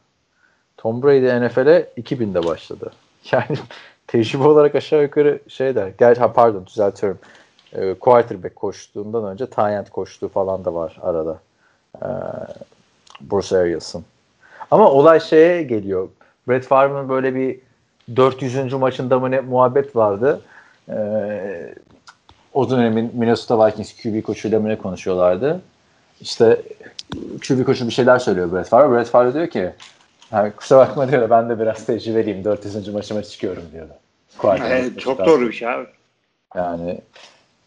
Tom 0.78 1.04
Brady 1.04 1.46
NFL'e 1.46 1.94
2000'de 1.98 2.44
başladı. 2.44 2.92
Yani 3.32 3.58
tecrübe 4.08 4.44
olarak 4.44 4.75
aşağı 4.75 5.02
yukarı 5.02 5.40
şey 5.48 5.75
der. 5.75 5.92
Gerçi 5.98 6.22
ha, 6.22 6.34
pardon 6.34 6.66
düzeltiyorum. 6.66 7.20
Ee, 7.74 7.94
quarterback 7.94 8.56
koçluğundan 8.56 9.25
önce 9.25 9.46
tight 9.46 9.60
end 9.60 9.88
koçluğu 9.88 10.30
falan 10.30 10.66
da 10.66 10.74
var 10.74 11.00
arada. 11.02 11.40
Ee, 12.02 12.08
Bruce 13.22 13.58
Arians'ın. 13.58 14.06
Ama 14.72 14.92
olay 14.92 15.20
şeye 15.20 15.64
geliyor. 15.64 16.10
Brett 16.48 16.66
Favre'ın 16.66 17.10
böyle 17.10 17.36
bir 17.36 17.60
400. 18.16 18.74
maçında 18.74 19.20
mı 19.20 19.32
ne 19.32 19.40
muhabbet 19.40 19.96
vardı. 19.96 20.42
Ee, 20.90 21.76
o 22.54 22.70
dönemin 22.70 23.12
Minnesota 23.14 23.68
Vikings 23.68 23.94
QB 24.02 24.24
koçuyla 24.24 24.60
mı 24.60 24.70
ne 24.70 24.78
konuşuyorlardı. 24.78 25.62
İşte 26.22 26.62
QB 27.48 27.66
koçu 27.66 27.88
bir 27.88 27.92
şeyler 27.92 28.20
söylüyor 28.20 28.52
Brett 28.52 28.68
Favre. 28.68 28.96
Brett 28.96 29.08
Favre 29.08 29.34
diyor 29.34 29.48
ki 29.48 29.72
yani 30.32 30.52
kusura 30.52 30.80
bakma 30.80 31.12
diyor 31.12 31.22
da 31.22 31.30
ben 31.30 31.50
de 31.50 31.60
biraz 31.60 31.86
tecrübeliyim. 31.86 32.44
400. 32.44 32.88
maçıma 32.88 33.24
çıkıyorum 33.24 33.64
diyordu. 33.74 33.94
Evet, 34.68 35.00
çok 35.00 35.26
doğru 35.26 35.48
bir 35.48 35.54
şey 35.54 35.68
abi. 35.68 35.88
Yani 36.56 37.02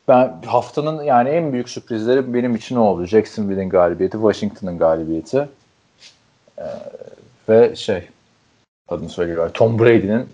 ben 0.08 0.34
haftanın 0.46 1.02
yani 1.02 1.28
en 1.28 1.52
büyük 1.52 1.68
sürprizleri 1.68 2.34
benim 2.34 2.54
için 2.54 2.76
o 2.76 2.80
oldu. 2.80 3.04
Jacksonville'in 3.06 3.68
galibiyeti, 3.68 4.16
Washington'ın 4.16 4.78
galibiyeti. 4.78 5.48
Ee, 6.58 6.64
ve 7.48 7.76
şey 7.76 8.08
adını 8.88 9.08
söylüyorlar. 9.08 9.52
Tom 9.52 9.78
Brady'nin 9.78 10.28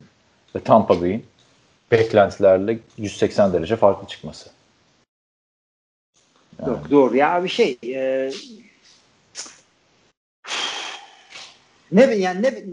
ve 0.56 0.60
Tampa 0.60 1.00
Bay'in 1.00 1.26
beklentilerle 1.90 2.78
180 2.98 3.52
derece 3.52 3.76
farklı 3.76 4.08
çıkması. 4.08 4.50
Yani, 6.60 6.70
Yok 6.70 6.90
doğru 6.90 7.16
ya 7.16 7.44
bir 7.44 7.48
şey 7.48 7.78
e, 7.84 8.30
ne 11.92 12.14
yani 12.14 12.42
ne 12.42 12.64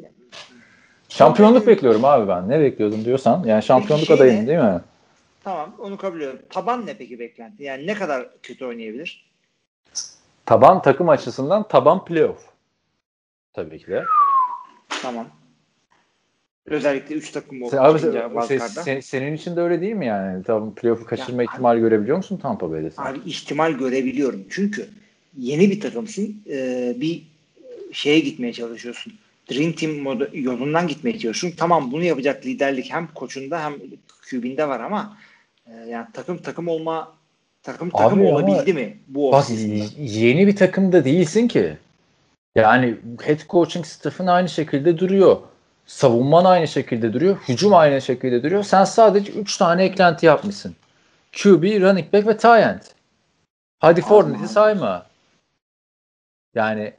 şampiyonluk 1.10 1.67
bekliyorum 1.67 2.05
abi 2.05 2.27
ben. 2.27 2.50
Ne 2.50 2.60
bekliyordum 2.60 3.05
diyorsan. 3.05 3.43
Yani 3.46 3.63
şampiyonluk 3.63 4.08
şey 4.08 4.15
adayım 4.15 4.43
ne? 4.43 4.48
değil 4.48 4.60
mi? 4.60 4.81
tamam 5.43 5.75
onu 5.79 5.98
kabul 5.98 6.17
ediyorum. 6.17 6.39
Taban 6.50 6.86
ne 6.86 6.98
peki 6.98 7.20
beklenti? 7.20 7.63
Yani 7.63 7.88
ne 7.88 7.93
kadar 7.93 8.29
kötü 8.43 8.65
oynayabilir? 8.65 9.31
Taban 10.46 10.81
takım 10.81 11.10
açısından 11.10 11.67
taban 11.67 12.05
playoff. 12.05 12.50
Tabii 13.53 13.79
ki 13.79 13.88
de. 13.88 14.05
Tamam. 15.01 15.27
Özellikle 16.65 17.15
3 17.15 17.31
takım 17.31 17.70
Sen, 17.70 17.77
abi, 17.77 18.00
şey, 18.48 18.60
sen, 18.60 19.00
senin 19.00 19.34
için 19.34 19.55
de 19.55 19.62
öyle 19.62 19.81
değil 19.81 19.93
mi 19.93 20.05
yani? 20.05 20.43
Tamam 20.43 20.75
playoff'u 20.75 21.05
kaçırma 21.05 21.43
ya, 21.43 21.50
ihtimali 21.50 21.75
abi, 21.75 21.81
görebiliyor 21.81 22.17
musun 22.17 22.38
Tampa 22.38 22.72
Bay'de 22.72 22.91
sen? 22.91 23.03
Abi 23.03 23.20
ihtimal 23.25 23.72
görebiliyorum. 23.72 24.43
Çünkü 24.50 24.89
yeni 25.38 25.70
bir 25.70 25.79
takımsın. 25.79 26.43
Ee, 26.50 26.96
bir 27.01 27.24
şeye 27.91 28.20
gitmeye 28.20 28.53
çalışıyorsun. 28.53 29.13
Dream 29.51 29.72
Team 29.72 29.91
modu, 29.91 30.29
yolundan 30.34 30.88
gitmeye 30.88 31.20
çalışıyorsun. 31.20 31.58
Tamam 31.58 31.91
bunu 31.91 32.03
yapacak 32.03 32.46
liderlik 32.46 32.91
hem 32.91 33.08
koçunda 33.08 33.63
hem 33.63 33.74
QB'inde 34.29 34.67
var 34.67 34.79
ama 34.79 35.17
e, 35.67 35.72
yani 35.89 36.08
takım 36.13 36.38
takım 36.38 36.67
olma 36.67 37.13
takım 37.63 37.89
takım 37.89 38.20
Abi 38.20 38.27
olabildi 38.27 38.74
mi 38.74 38.98
bu 39.08 39.31
Bak 39.31 39.46
yeni 40.00 40.48
bir 40.48 40.55
takımda 40.55 41.05
değilsin 41.05 41.48
ki. 41.48 41.77
Yani 42.55 42.96
head 43.22 43.39
coaching 43.50 43.86
staff'ın 43.86 44.27
aynı 44.27 44.50
şekilde 44.50 44.98
duruyor. 44.98 45.38
Savunman 45.86 46.46
aynı 46.46 46.67
şekilde 46.67 47.13
duruyor. 47.13 47.38
Hücum 47.48 47.74
aynı 47.74 48.01
şekilde 48.01 48.43
duruyor. 48.43 48.63
Sen 48.63 48.84
sadece 48.84 49.31
3 49.31 49.58
tane 49.58 49.84
eklenti 49.86 50.25
yapmışsın. 50.25 50.75
QB, 51.31 51.63
running 51.81 52.13
back 52.13 52.27
ve 52.27 52.38
tight 52.38 52.46
end. 52.46 52.81
Hadi 53.79 54.01
Fournette'i 54.01 54.48
sayma. 54.48 55.05
Yani 56.55 56.93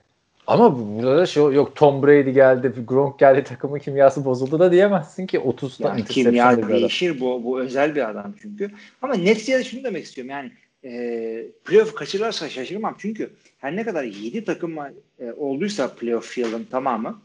ama 0.47 0.79
burada 0.79 1.17
da 1.17 1.27
şey 1.27 1.43
yok 1.43 1.77
Tom 1.77 2.03
Brady 2.03 2.31
geldi, 2.31 2.73
Gronk 2.89 3.19
geldi 3.19 3.45
takımın 3.45 3.79
kimyası 3.79 4.25
bozuldu 4.25 4.59
da 4.59 4.73
diyemezsin 4.73 5.27
ki 5.27 5.39
30 5.39 5.81
yani 5.81 6.05
kimya 6.05 6.69
değişir 6.69 7.21
bu 7.21 7.45
bu 7.45 7.61
özel 7.61 7.95
bir 7.95 8.11
adam 8.11 8.35
çünkü. 8.43 8.71
Ama 9.03 9.15
neticede 9.15 9.65
şunu 9.65 9.85
demek 9.85 10.05
istiyorum 10.05 10.31
yani 10.31 10.53
e, 10.85 11.47
playoff 11.65 11.95
kaçırırsa 11.95 12.49
şaşırmam 12.49 12.97
çünkü 12.99 13.31
her 13.59 13.77
ne 13.77 13.85
kadar 13.85 14.05
7 14.05 14.45
takım 14.45 14.79
e, 14.79 15.33
olduysa 15.37 15.95
playoff 15.95 16.27
field'ın 16.27 16.65
tamamı 16.65 17.23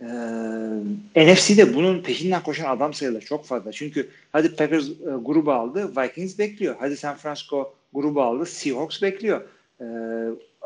e, 0.00 0.06
NFC'de 1.16 1.74
bunun 1.74 2.02
peşinden 2.02 2.42
koşan 2.42 2.76
adam 2.76 2.94
sayıları 2.94 3.24
çok 3.24 3.44
fazla. 3.44 3.72
Çünkü 3.72 4.08
hadi 4.32 4.56
Packers 4.56 4.88
e, 4.88 4.94
grubu 5.22 5.52
aldı, 5.52 5.92
Vikings 5.96 6.38
bekliyor. 6.38 6.76
Hadi 6.78 6.96
San 6.96 7.16
Francisco 7.16 7.74
grubu 7.92 8.22
aldı, 8.22 8.46
Seahawks 8.46 9.02
bekliyor. 9.02 9.48
E, 9.80 9.86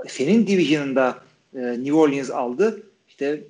senin 0.09 0.47
division'ında 0.47 1.19
e, 1.55 1.61
New 1.61 1.93
Orleans 1.93 2.31
aldı. 2.31 2.83
İşte 3.09 3.45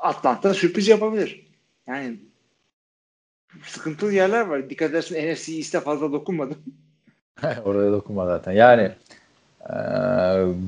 Atlanta 0.00 0.54
sürpriz 0.54 0.88
yapabilir. 0.88 1.46
Yani 1.86 2.16
sıkıntılı 3.64 4.12
yerler 4.12 4.40
var. 4.40 4.70
Dikkat 4.70 4.90
edersin 4.90 5.32
NFC 5.32 5.52
East'e 5.52 5.80
fazla 5.80 6.12
dokunmadım. 6.12 6.58
Oraya 7.64 7.92
dokunma 7.92 8.26
zaten. 8.26 8.52
Yani 8.52 8.90
e, 9.70 9.74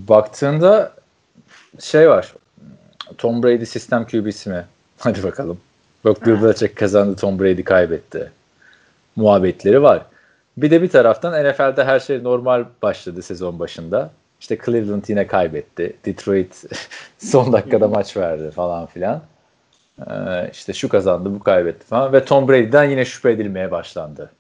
baktığında 0.09 0.93
şey 1.81 2.09
var. 2.09 2.35
Tom 3.19 3.43
Brady 3.43 3.67
sistem 3.67 4.07
QB'si 4.07 4.51
mi? 4.51 4.65
Hadi 4.99 5.23
bakalım. 5.23 5.59
Yok 6.05 6.27
Bill 6.27 6.43
Belichick 6.43 6.77
kazandı 6.77 7.17
Tom 7.17 7.39
Brady 7.39 7.65
kaybetti. 7.65 8.33
Muhabbetleri 9.17 9.83
var. 9.83 10.03
Bir 10.57 10.71
de 10.71 10.83
bir 10.83 10.89
taraftan 10.89 11.45
NFL'de 11.45 11.85
her 11.85 12.01
şey 12.01 12.23
normal 12.23 12.65
başladı 12.83 13.23
sezon 13.23 13.59
başında. 13.59 14.11
İşte 14.41 14.59
Cleveland 14.65 15.05
yine 15.09 15.27
kaybetti. 15.27 15.97
Detroit 16.05 16.65
son 17.19 17.53
dakikada 17.53 17.89
maç 17.89 18.17
verdi 18.17 18.51
falan 18.51 18.87
filan. 18.87 19.23
Ee, 20.11 20.51
işte 20.53 20.73
şu 20.73 20.89
kazandı, 20.89 21.35
bu 21.35 21.41
kaybetti 21.41 21.87
falan. 21.87 22.13
Ve 22.13 22.25
Tom 22.25 22.49
Brady'den 22.49 22.85
yine 22.85 23.05
şüphe 23.05 23.31
edilmeye 23.31 23.71
başlandı. 23.71 24.31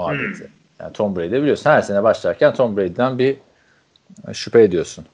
Muhabbeti. 0.00 0.44
Hmm. 0.44 0.50
Yani 0.80 0.92
Tom 0.92 1.16
Brady 1.16 1.32
biliyorsun 1.32 1.70
her 1.70 1.82
sene 1.82 2.02
başlarken 2.02 2.54
Tom 2.54 2.76
Brady'den 2.76 3.18
bir 3.18 3.36
şüphe 4.32 4.62
ediyorsun. 4.62 5.06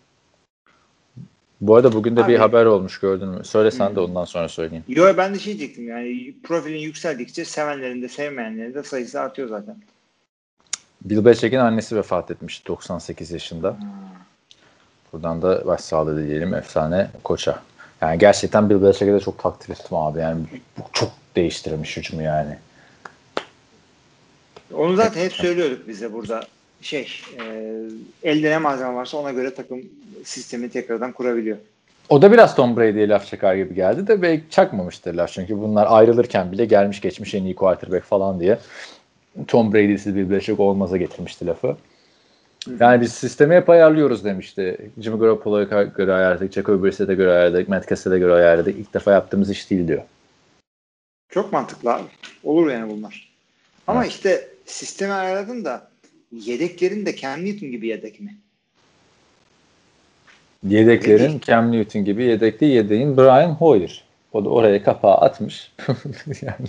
Bu 1.61 1.77
arada 1.77 1.93
bugün 1.93 2.17
de 2.17 2.25
Abi, 2.25 2.33
bir 2.33 2.39
haber 2.39 2.65
olmuş 2.65 3.01
gördün 3.01 3.29
mü? 3.29 3.45
Söylesen 3.45 3.97
de 3.97 4.01
ondan 4.01 4.25
sonra 4.25 4.49
söyleyeyim. 4.49 4.85
Yo 4.89 5.17
ben 5.17 5.35
de 5.35 5.39
şey 5.39 5.59
diyecektim 5.59 5.89
yani 5.89 6.35
profilin 6.43 6.79
yükseldikçe 6.79 7.45
sevenlerin 7.45 8.03
de 8.03 8.09
sevmeyenlerin 8.09 8.75
de 8.75 8.83
sayısı 8.83 9.21
artıyor 9.21 9.49
zaten. 9.49 9.77
Bill 11.05 11.25
Belichick'in 11.25 11.59
annesi 11.59 11.97
vefat 11.97 12.31
etmiş 12.31 12.67
98 12.67 13.31
yaşında. 13.31 13.71
Hmm. 13.71 13.89
Buradan 15.13 15.43
da 15.43 15.67
başsağlığı 15.67 16.29
diyelim 16.29 16.55
efsane 16.55 17.11
koça. 17.25 17.63
Yani 18.01 18.19
gerçekten 18.19 18.71
Bill 18.71 18.83
Belichick'e 18.83 19.13
de 19.13 19.21
çok 19.21 19.39
takdir 19.39 19.71
ettim 19.71 19.97
abi. 19.97 20.19
Yani 20.19 20.41
çok 20.93 21.11
değiştirmiş 21.37 21.97
hücumu 21.97 22.23
yani. 22.23 22.59
Onu 24.75 24.97
zaten 24.97 25.21
hep 25.21 25.33
söylüyorduk 25.33 25.89
bize 25.89 26.13
burada. 26.13 26.41
Şey, 26.81 27.09
e, 27.41 27.73
elde 28.23 28.51
ne 28.51 28.59
malzeme 28.59 28.95
varsa 28.95 29.19
ona 29.19 29.33
göre 29.33 29.55
takım 29.55 29.83
sistemi 30.25 30.71
tekrardan 30.71 31.13
kurabiliyor. 31.13 31.57
O 32.09 32.23
da 32.23 32.33
biraz 32.33 32.57
Tom 32.57 32.77
Brady'ye 32.77 33.09
laf 33.09 33.27
çakar 33.27 33.55
gibi 33.55 33.75
geldi 33.75 34.07
de 34.07 34.23
belki 34.23 34.45
çakmamıştır 34.51 35.15
laf 35.15 35.33
çünkü 35.33 35.59
bunlar 35.59 35.87
ayrılırken 35.91 36.53
bile 36.53 36.65
gelmiş 36.65 37.01
geçmiş 37.01 37.35
en 37.35 37.45
iyi 37.45 37.55
quarterback 37.55 38.05
falan 38.05 38.41
diye 38.41 38.59
Tom 39.49 39.73
Brady'siz 39.73 40.17
bir 40.17 40.31
Belichick 40.31 40.61
olmaza 40.61 40.97
getirmişti 40.97 41.47
lafı. 41.47 41.77
Yani 42.81 43.01
biz 43.01 43.13
sistemi 43.13 43.55
hep 43.55 43.71
ayarlıyoruz 43.71 44.25
demişti. 44.25 44.91
Jimmy 45.01 45.19
Garoppolo'ya 45.19 45.83
göre 45.83 46.13
ayarladık, 46.13 46.53
Jacoby 46.53 46.87
Brissett'e 46.87 47.15
göre 47.15 47.33
ayarladık, 47.33 47.69
Matt 47.69 47.89
Cassell'e 47.89 48.19
göre 48.19 48.33
ayarladık. 48.33 48.79
İlk 48.79 48.95
defa 48.95 49.13
yaptığımız 49.13 49.51
iş 49.51 49.71
değil 49.71 49.89
diyor. 49.89 50.03
Çok 51.29 51.53
mantıklı 51.53 51.95
abi. 51.95 52.03
Olur 52.45 52.71
yani 52.71 52.93
bunlar. 52.93 53.33
Ama 53.87 54.03
evet. 54.03 54.13
işte 54.13 54.49
sistemi 54.67 55.13
ayarladın 55.13 55.65
da 55.65 55.91
yedeklerin 56.33 57.07
de 57.07 57.17
Cam 57.17 57.45
Newton 57.45 57.71
gibi 57.71 57.87
yedek 57.87 58.21
mi? 58.21 58.37
Yedeklerin 60.69 61.29
Yedek. 61.29 61.43
Cam 61.43 61.73
Newton 61.73 62.05
gibi 62.05 62.25
yedekli 62.25 62.67
yedeğin 62.67 63.17
Brian 63.17 63.51
Hoyer. 63.51 64.05
O 64.33 64.45
da 64.45 64.49
oraya 64.49 64.83
kapağı 64.83 65.15
atmış. 65.15 65.73
yani 66.43 66.69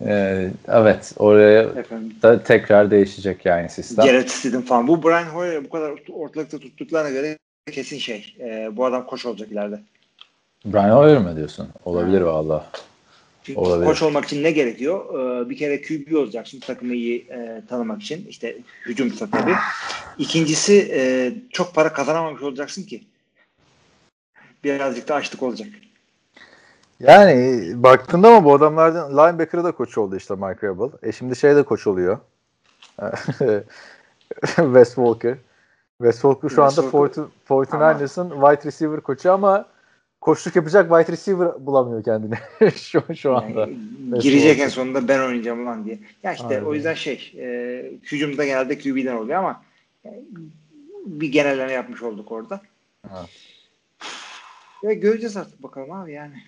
ee, 0.00 0.50
evet 0.68 1.12
oraya 1.16 1.62
Efendim. 1.62 2.16
da 2.22 2.42
tekrar 2.42 2.90
değişecek 2.90 3.44
yani 3.44 3.68
sistem. 3.68 4.04
Gerrit 4.04 4.30
Stidham 4.30 4.62
falan. 4.62 4.88
Bu 4.88 5.02
Brian 5.02 5.24
Hoyer 5.24 5.64
bu 5.64 5.70
kadar 5.70 5.92
ortalıkta 6.12 6.58
tuttuklarına 6.58 7.10
göre 7.10 7.38
kesin 7.72 7.98
şey. 7.98 8.36
E, 8.40 8.76
bu 8.76 8.84
adam 8.84 9.06
koç 9.06 9.26
olacak 9.26 9.52
ileride. 9.52 9.80
Brian 10.64 10.96
Hoyer 10.96 11.18
mi 11.18 11.36
diyorsun? 11.36 11.68
Olabilir 11.84 12.20
ha. 12.20 12.26
valla. 12.26 12.66
Çünkü 13.46 13.60
Olabilir. 13.60 13.86
koç 13.86 14.02
olmak 14.02 14.24
için 14.24 14.42
ne 14.42 14.50
gerekiyor? 14.50 15.14
Ee, 15.14 15.50
bir 15.50 15.56
kere 15.56 15.82
QB 15.82 16.16
olacaksın 16.16 16.60
takımı 16.60 16.94
iyi 16.94 17.28
e, 17.30 17.62
tanımak 17.68 18.02
için. 18.02 18.26
İşte 18.26 18.58
hücum 18.86 19.10
tabii. 19.16 19.54
İkincisi 20.18 20.88
e, 20.92 21.32
çok 21.50 21.74
para 21.74 21.92
kazanamamış 21.92 22.42
olacaksın 22.42 22.82
ki. 22.82 23.04
Birazcık 24.64 25.08
da 25.08 25.14
açlık 25.14 25.42
olacak. 25.42 25.68
Yani 27.00 27.62
baktığında 27.82 28.28
ama 28.28 28.44
bu 28.44 28.54
adamlardan 28.54 29.10
linebacker'ı 29.10 29.64
da 29.64 29.72
koç 29.72 29.98
oldu 29.98 30.16
işte 30.16 30.34
Mike 30.34 30.66
Rabel. 30.66 30.90
E 31.02 31.12
şimdi 31.12 31.36
şey 31.36 31.56
de 31.56 31.62
koç 31.62 31.86
oluyor. 31.86 32.18
Wes 34.56 34.94
Walker. 34.94 35.36
Wes 35.98 36.14
Walker 36.14 36.48
şu 36.48 36.62
anda 36.62 36.80
49ers'ın 36.80 38.30
wide 38.30 38.68
receiver 38.68 39.00
koçu 39.00 39.32
ama 39.32 39.66
koçluk 40.26 40.56
yapacak 40.56 40.88
wide 40.88 41.12
receiver 41.12 41.66
bulamıyor 41.66 42.04
kendine 42.04 42.38
şu, 42.76 43.02
şu 43.16 43.36
anda. 43.36 43.60
Yani, 43.60 43.78
girecek 44.20 44.60
en 44.60 44.68
sonunda 44.68 45.08
ben 45.08 45.20
oynayacağım 45.20 45.62
ulan 45.62 45.84
diye. 45.84 45.98
Ya 46.22 46.32
işte 46.32 46.46
Aynen. 46.46 46.64
o 46.64 46.74
yüzden 46.74 46.94
şey 46.94 47.32
e, 47.38 47.46
hücumda 48.02 48.44
genelde 48.44 48.78
QB'den 48.78 49.16
oluyor 49.16 49.38
ama 49.38 49.62
yani, 50.04 50.22
bir 51.06 51.32
genelleme 51.32 51.72
yapmış 51.72 52.02
olduk 52.02 52.32
orada. 52.32 52.60
Evet. 53.04 53.28
Ya 54.82 54.92
göreceğiz 54.92 55.36
artık 55.36 55.62
bakalım 55.62 55.92
abi 55.92 56.12
yani. 56.12 56.42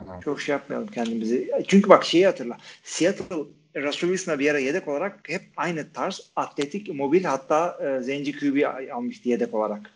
Evet. 0.00 0.22
Çok 0.24 0.40
şey 0.40 0.52
yapmayalım 0.52 0.88
kendimizi. 0.88 1.50
Çünkü 1.68 1.88
bak 1.88 2.04
şeyi 2.04 2.26
hatırla. 2.26 2.56
Seattle 2.84 3.36
Russell 3.76 4.10
Wilson'a 4.10 4.38
bir 4.38 4.50
ara 4.50 4.58
yedek 4.58 4.88
olarak 4.88 5.18
hep 5.28 5.42
aynı 5.56 5.92
tarz 5.92 6.30
atletik, 6.36 6.94
mobil 6.94 7.24
hatta 7.24 7.78
e, 7.82 8.02
zenci 8.02 8.38
QB 8.38 8.62
almıştı 8.92 9.28
yedek 9.28 9.54
olarak. 9.54 9.90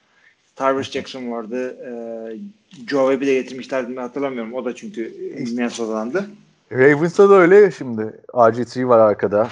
Tyrus 0.60 0.90
Jackson 0.90 1.30
vardı. 1.30 1.76
E, 1.84 1.90
Joe 2.88 3.10
Webb'i 3.10 3.26
de 3.26 3.34
getirmişlerdi 3.34 3.92
mi 3.92 4.00
hatırlamıyorum. 4.00 4.54
O 4.54 4.64
da 4.64 4.74
çünkü 4.74 5.14
Minnesota'dandı. 5.36 6.30
Ravens'ta 6.72 7.30
da 7.30 7.34
öyle 7.34 7.70
şimdi. 7.70 8.02
RG3 8.28 8.88
var 8.88 8.98
arkada. 8.98 9.48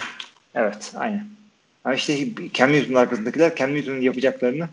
Evet 0.54 0.92
aynen. 0.96 1.26
Ama 1.84 1.94
işte 1.94 2.28
Cam 2.54 2.72
Newton'un 2.72 2.98
arkasındakiler 2.98 3.56
Cam 3.56 3.74
Newton'un 3.74 4.00
yapacaklarını 4.00 4.68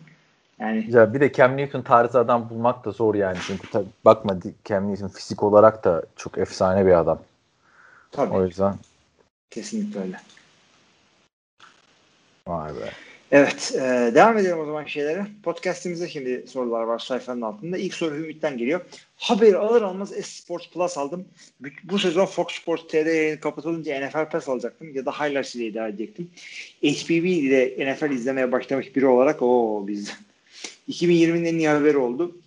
yani 0.59 0.85
ya 0.89 1.13
bir 1.13 1.19
de 1.19 1.33
Cam 1.33 1.57
Newton 1.57 1.81
tarzı 1.81 2.19
adam 2.19 2.49
bulmak 2.49 2.85
da 2.85 2.91
zor 2.91 3.15
yani. 3.15 3.37
Çünkü 3.47 3.69
tabii 3.69 3.87
bakma 4.05 4.37
Cam 4.65 4.91
Newton 4.91 5.07
fizik 5.07 5.43
olarak 5.43 5.83
da 5.83 6.03
çok 6.15 6.37
efsane 6.37 6.85
bir 6.85 6.99
adam. 6.99 7.19
Tabii. 8.11 8.33
O 8.33 8.45
yüzden. 8.45 8.75
Kesinlikle 9.49 9.99
öyle. 9.99 10.19
Vay 12.47 12.75
be. 12.75 13.04
Evet. 13.31 13.71
E, 13.75 14.11
devam 14.15 14.37
edelim 14.37 14.59
o 14.59 14.65
zaman 14.65 14.85
şeylere. 14.85 15.25
Podcast'imize 15.43 16.07
şimdi 16.07 16.45
sorular 16.47 16.83
var 16.83 16.99
sayfanın 16.99 17.41
altında. 17.41 17.77
İlk 17.77 17.93
soru 17.93 18.15
Ümit'ten 18.15 18.57
geliyor. 18.57 18.81
Haberi 19.17 19.57
alır 19.57 19.81
almaz 19.81 20.09
S-Sports 20.09 20.69
Plus 20.69 20.97
aldım. 20.97 21.25
Bu, 21.83 21.99
sezon 21.99 22.25
Fox 22.25 22.47
Sports 22.47 22.87
TR 22.87 23.05
yayını 23.05 23.39
kapatılınca 23.39 24.07
NFL 24.07 24.29
Pass 24.29 24.49
alacaktım 24.49 24.95
ya 24.95 25.05
da 25.05 25.11
Highlights 25.11 25.55
ile 25.55 25.65
idare 25.65 25.89
edecektim. 25.89 26.29
HPV 26.83 27.25
ile 27.25 27.93
NFL 27.93 28.11
izlemeye 28.11 28.51
başlamış 28.51 28.95
biri 28.95 29.05
olarak 29.05 29.41
o 29.41 29.83
biz 29.87 30.13
2020'nin 30.89 31.45
en 31.45 31.55
iyi 31.55 31.69
haberi 31.69 31.97
oldu. 31.97 32.37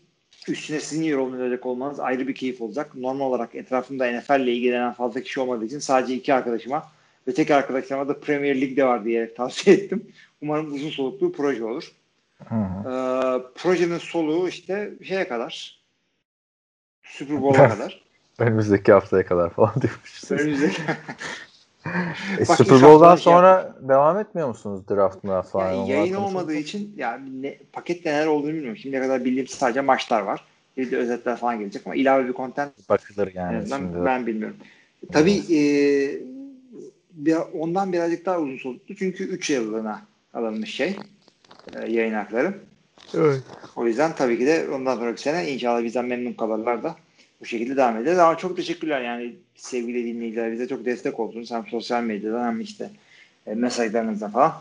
üstüne 0.48 0.80
sizin 0.80 1.02
yer 1.02 1.16
olacak 1.16 1.66
olmanız 1.66 2.00
ayrı 2.00 2.28
bir 2.28 2.34
keyif 2.34 2.60
olacak. 2.60 2.94
Normal 2.94 3.26
olarak 3.26 3.54
etrafımda 3.54 4.12
NFL 4.12 4.40
ile 4.40 4.52
ilgilenen 4.52 4.92
fazla 4.92 5.20
kişi 5.20 5.40
olmadığı 5.40 5.64
için 5.64 5.78
sadece 5.78 6.14
iki 6.14 6.34
arkadaşıma 6.34 6.97
ve 7.28 7.34
tek 7.34 7.50
arkadaşlarıma 7.50 8.08
da 8.08 8.20
Premier 8.20 8.60
Lig'de 8.60 8.84
var 8.84 9.04
diyerek 9.04 9.36
tavsiye 9.36 9.76
ettim. 9.76 10.12
Umarım 10.42 10.72
uzun 10.72 10.90
soluklu 10.90 11.28
bir 11.28 11.36
proje 11.36 11.64
olur. 11.64 11.92
Hı 12.44 12.54
hı. 12.54 12.90
Ee, 12.90 13.42
projenin 13.54 13.98
soluğu 13.98 14.48
işte 14.48 14.90
şeye 15.04 15.28
kadar 15.28 15.80
Super 17.02 17.42
Bowl'a 17.42 17.68
kadar. 17.68 18.02
Önümüzdeki 18.38 18.92
haftaya 18.92 19.26
kadar 19.26 19.50
falan 19.50 19.74
diyormuşuz. 19.82 20.30
Önümüzdeki 20.30 20.82
E, 22.38 22.48
Bak, 22.48 22.56
Super 22.56 22.82
Bowl'dan 22.82 23.16
şey 23.16 23.22
sonra 23.24 23.76
devam 23.80 24.18
etmiyor 24.18 24.48
musunuz 24.48 24.88
draft 24.90 25.24
mı 25.24 25.42
falan? 25.42 25.72
yani 25.72 25.90
yayın 25.90 26.14
olmadığı 26.14 26.54
için 26.54 26.94
yani 26.96 27.42
ne, 27.42 27.58
pakette 27.72 28.12
neler 28.12 28.26
olduğunu 28.26 28.52
bilmiyorum. 28.52 28.76
Şimdiye 28.76 29.02
kadar 29.02 29.24
bildiğim 29.24 29.46
sadece 29.46 29.80
maçlar 29.80 30.22
var. 30.22 30.44
Bir 30.76 30.90
de 30.90 30.96
özetler 30.96 31.36
falan 31.36 31.58
gelecek 31.58 31.82
ama 31.86 31.94
ilave 31.94 32.28
bir 32.28 32.32
content 32.32 32.88
Bakılır 32.88 33.34
yani 33.34 33.56
en 33.56 33.60
azından 33.60 33.78
şimdi. 33.78 34.04
ben 34.04 34.26
bilmiyorum. 34.26 34.56
Tabii 35.12 35.54
e, 35.54 35.60
bir, 37.28 37.36
ondan 37.58 37.92
birazcık 37.92 38.26
daha 38.26 38.38
uzun 38.38 38.58
soluklu 38.58 38.96
çünkü 38.96 39.24
3 39.24 39.50
yıllığına 39.50 40.02
alınmış 40.34 40.74
şey 40.74 40.96
e, 41.74 41.92
yayın 41.92 42.14
hakları. 42.14 42.54
Evet. 43.14 43.42
O 43.76 43.86
yüzden 43.86 44.14
tabii 44.14 44.38
ki 44.38 44.46
de 44.46 44.68
ondan 44.70 44.96
sonraki 44.96 45.22
sene 45.22 45.52
inşallah 45.52 45.84
bizden 45.84 46.04
memnun 46.04 46.32
kalırlar 46.32 46.82
da 46.82 46.96
bu 47.40 47.46
şekilde 47.46 47.76
devam 47.76 47.96
edeceğiz. 47.96 48.18
Ama 48.18 48.38
çok 48.38 48.56
teşekkürler 48.56 49.00
yani 49.00 49.36
sevgili 49.56 50.04
dinleyiciler 50.04 50.52
bize 50.52 50.68
çok 50.68 50.84
destek 50.84 51.20
oldunuz. 51.20 51.50
Hem 51.50 51.66
sosyal 51.66 52.02
medyadan 52.02 52.46
hem 52.46 52.60
işte 52.60 52.90
e, 53.46 53.54
mesajlarınızla 53.54 54.28
falan. 54.28 54.52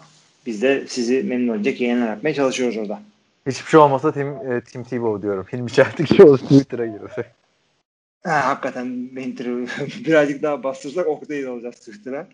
Biz 0.46 0.62
de 0.62 0.88
sizi 0.88 1.24
memnun 1.24 1.56
edecek 1.56 1.82
yayınlar 1.82 2.08
yapmaya 2.08 2.34
çalışıyoruz 2.34 2.78
orada. 2.78 3.02
Hiçbir 3.48 3.70
şey 3.70 3.80
olmasa 3.80 4.12
Tim, 4.12 4.28
e, 4.28 4.62
Tim 4.62 4.84
Tebow 4.84 5.22
diyorum. 5.22 5.46
Hilmi 5.54 5.72
Çeltikçioğlu 5.72 6.38
Twitter'a 6.38 6.86
giriyor. 6.86 7.12
Ha, 8.24 8.48
hakikaten 8.48 8.88
tri- 9.16 10.06
birazcık 10.06 10.44
daha 10.44 10.64
bastırsak 10.64 11.08
Oktay'ı 11.08 11.46
da 11.46 11.52
alacağız 11.52 11.76
Twitter'a. 11.76 12.28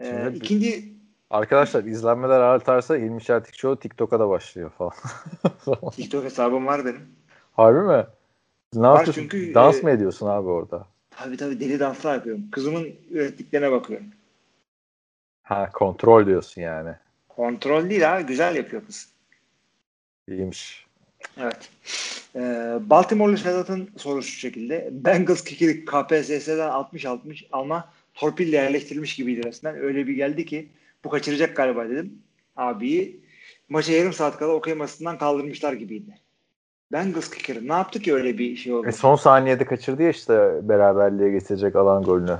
Ee, 0.00 0.04
Şimdi- 0.24 0.36
ikinci 0.38 0.92
Arkadaşlar 1.30 1.84
izlenmeler 1.84 2.40
artarsa 2.40 2.96
Hilmi 2.96 3.22
Çeltikçioğlu 3.22 3.76
TikTok'a 3.80 4.20
da 4.20 4.28
başlıyor 4.28 4.70
falan. 4.78 4.92
TikTok 5.92 6.24
hesabım 6.24 6.66
var 6.66 6.84
benim. 6.84 7.08
Harbi 7.52 7.78
mi? 7.80 8.06
Ne 8.74 8.88
Var 8.88 8.96
yapıyorsun? 8.96 9.22
çünkü, 9.22 9.54
Dans 9.54 9.78
e, 9.78 9.82
mı 9.82 9.90
ediyorsun 9.90 10.26
abi 10.26 10.48
orada? 10.48 10.86
Tabii 11.10 11.36
tabii 11.36 11.60
deli 11.60 11.80
danslar 11.80 12.14
yapıyorum. 12.14 12.50
Kızımın 12.50 12.88
ürettiklerine 13.10 13.72
bakıyorum. 13.72 14.06
Ha 15.42 15.70
kontrol 15.70 16.26
diyorsun 16.26 16.62
yani. 16.62 16.94
Kontrol 17.28 17.90
değil 17.90 18.02
ha 18.02 18.20
güzel 18.20 18.56
yapıyor 18.56 18.82
kız. 18.86 19.08
İyiymiş. 20.28 20.86
Evet. 21.38 21.70
Ee, 22.36 22.78
Baltimore'lu 22.80 23.36
Sedat'ın 23.38 23.90
sorusu 23.96 24.28
şu 24.28 24.38
şekilde. 24.38 24.88
Bengals 24.92 25.44
kicker'i 25.44 25.84
KPSS'den 25.84 26.68
60-60 26.70 27.46
ama 27.52 27.88
torpille 28.14 28.56
yerleştirilmiş 28.56 29.16
gibiydi 29.16 29.44
resmen. 29.44 29.76
Öyle 29.76 30.06
bir 30.06 30.14
geldi 30.14 30.46
ki 30.46 30.68
bu 31.04 31.08
kaçıracak 31.10 31.56
galiba 31.56 31.88
dedim. 31.88 32.18
Abiyi 32.56 33.20
maça 33.68 33.92
yarım 33.92 34.12
saat 34.12 34.38
kala 34.38 34.52
okuymasından 34.52 35.18
kaldırmışlar 35.18 35.72
gibiydi. 35.72 36.18
Bengals 36.92 37.30
kicker'ı 37.30 37.68
ne 37.68 37.72
yaptı 37.72 38.00
ki 38.00 38.14
öyle 38.14 38.38
bir 38.38 38.56
şey 38.56 38.72
oldu? 38.72 38.88
E 38.88 38.92
son 38.92 39.16
saniyede 39.16 39.64
kaçırdı 39.64 40.02
ya 40.02 40.10
işte 40.10 40.60
beraberliğe 40.62 41.30
getirecek 41.30 41.76
alan 41.76 42.02
golünü. 42.02 42.38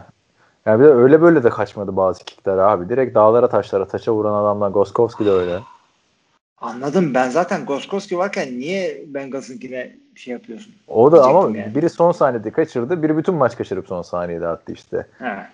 Yani 0.67 0.81
bir 0.81 0.85
de 0.85 0.89
öyle 0.89 1.23
böyle 1.23 1.45
de 1.45 1.51
kaçmadı 1.51 1.97
bazı 1.97 2.25
kickler 2.25 2.59
abi. 2.59 2.89
Direkt 2.89 3.15
dağlara 3.15 3.49
taşlara 3.49 3.89
taça 3.89 4.13
vuran 4.13 4.43
adamlar 4.43 4.71
Goskowski 4.71 5.25
de 5.25 5.31
öyle. 5.31 5.59
Anladım. 6.59 7.15
Ben 7.15 7.31
zaten 7.31 7.65
Goskowski 7.65 8.19
varken 8.19 8.49
niye 8.59 9.03
Bengals'ınkine 9.07 9.97
şey 10.15 10.33
yapıyorsun? 10.33 10.75
O 10.89 11.13
da 11.13 11.25
ama 11.25 11.43
Diyecektim 11.43 11.61
yani. 11.61 11.75
biri 11.75 11.91
son 11.91 12.13
saniyede 12.13 12.51
kaçırdı. 12.51 13.03
Biri 13.03 13.17
bütün 13.17 13.35
maç 13.35 13.57
kaçırıp 13.57 13.89
son 13.89 14.03
saniyede 14.03 14.47
attı 14.47 14.73
işte. 14.73 15.07
Ha. 15.19 15.51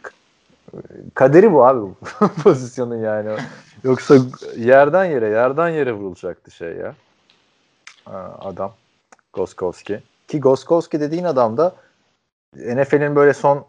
Kaderi 1.14 1.52
bu 1.52 1.66
abi 1.66 1.94
pozisyonun 2.42 2.96
yani. 2.96 3.30
Yoksa 3.84 4.16
yerden 4.56 5.04
yere 5.04 5.28
yerden 5.28 5.68
yere 5.68 5.92
vurulacaktı 5.92 6.50
şey 6.50 6.76
ya. 6.76 6.94
Adam. 8.40 8.72
Goskowski. 9.32 10.00
Ki 10.28 10.40
Goskowski 10.40 11.00
dediğin 11.00 11.24
adam 11.24 11.56
da 11.56 11.74
NFL'in 12.54 13.16
böyle 13.16 13.34
son 13.34 13.66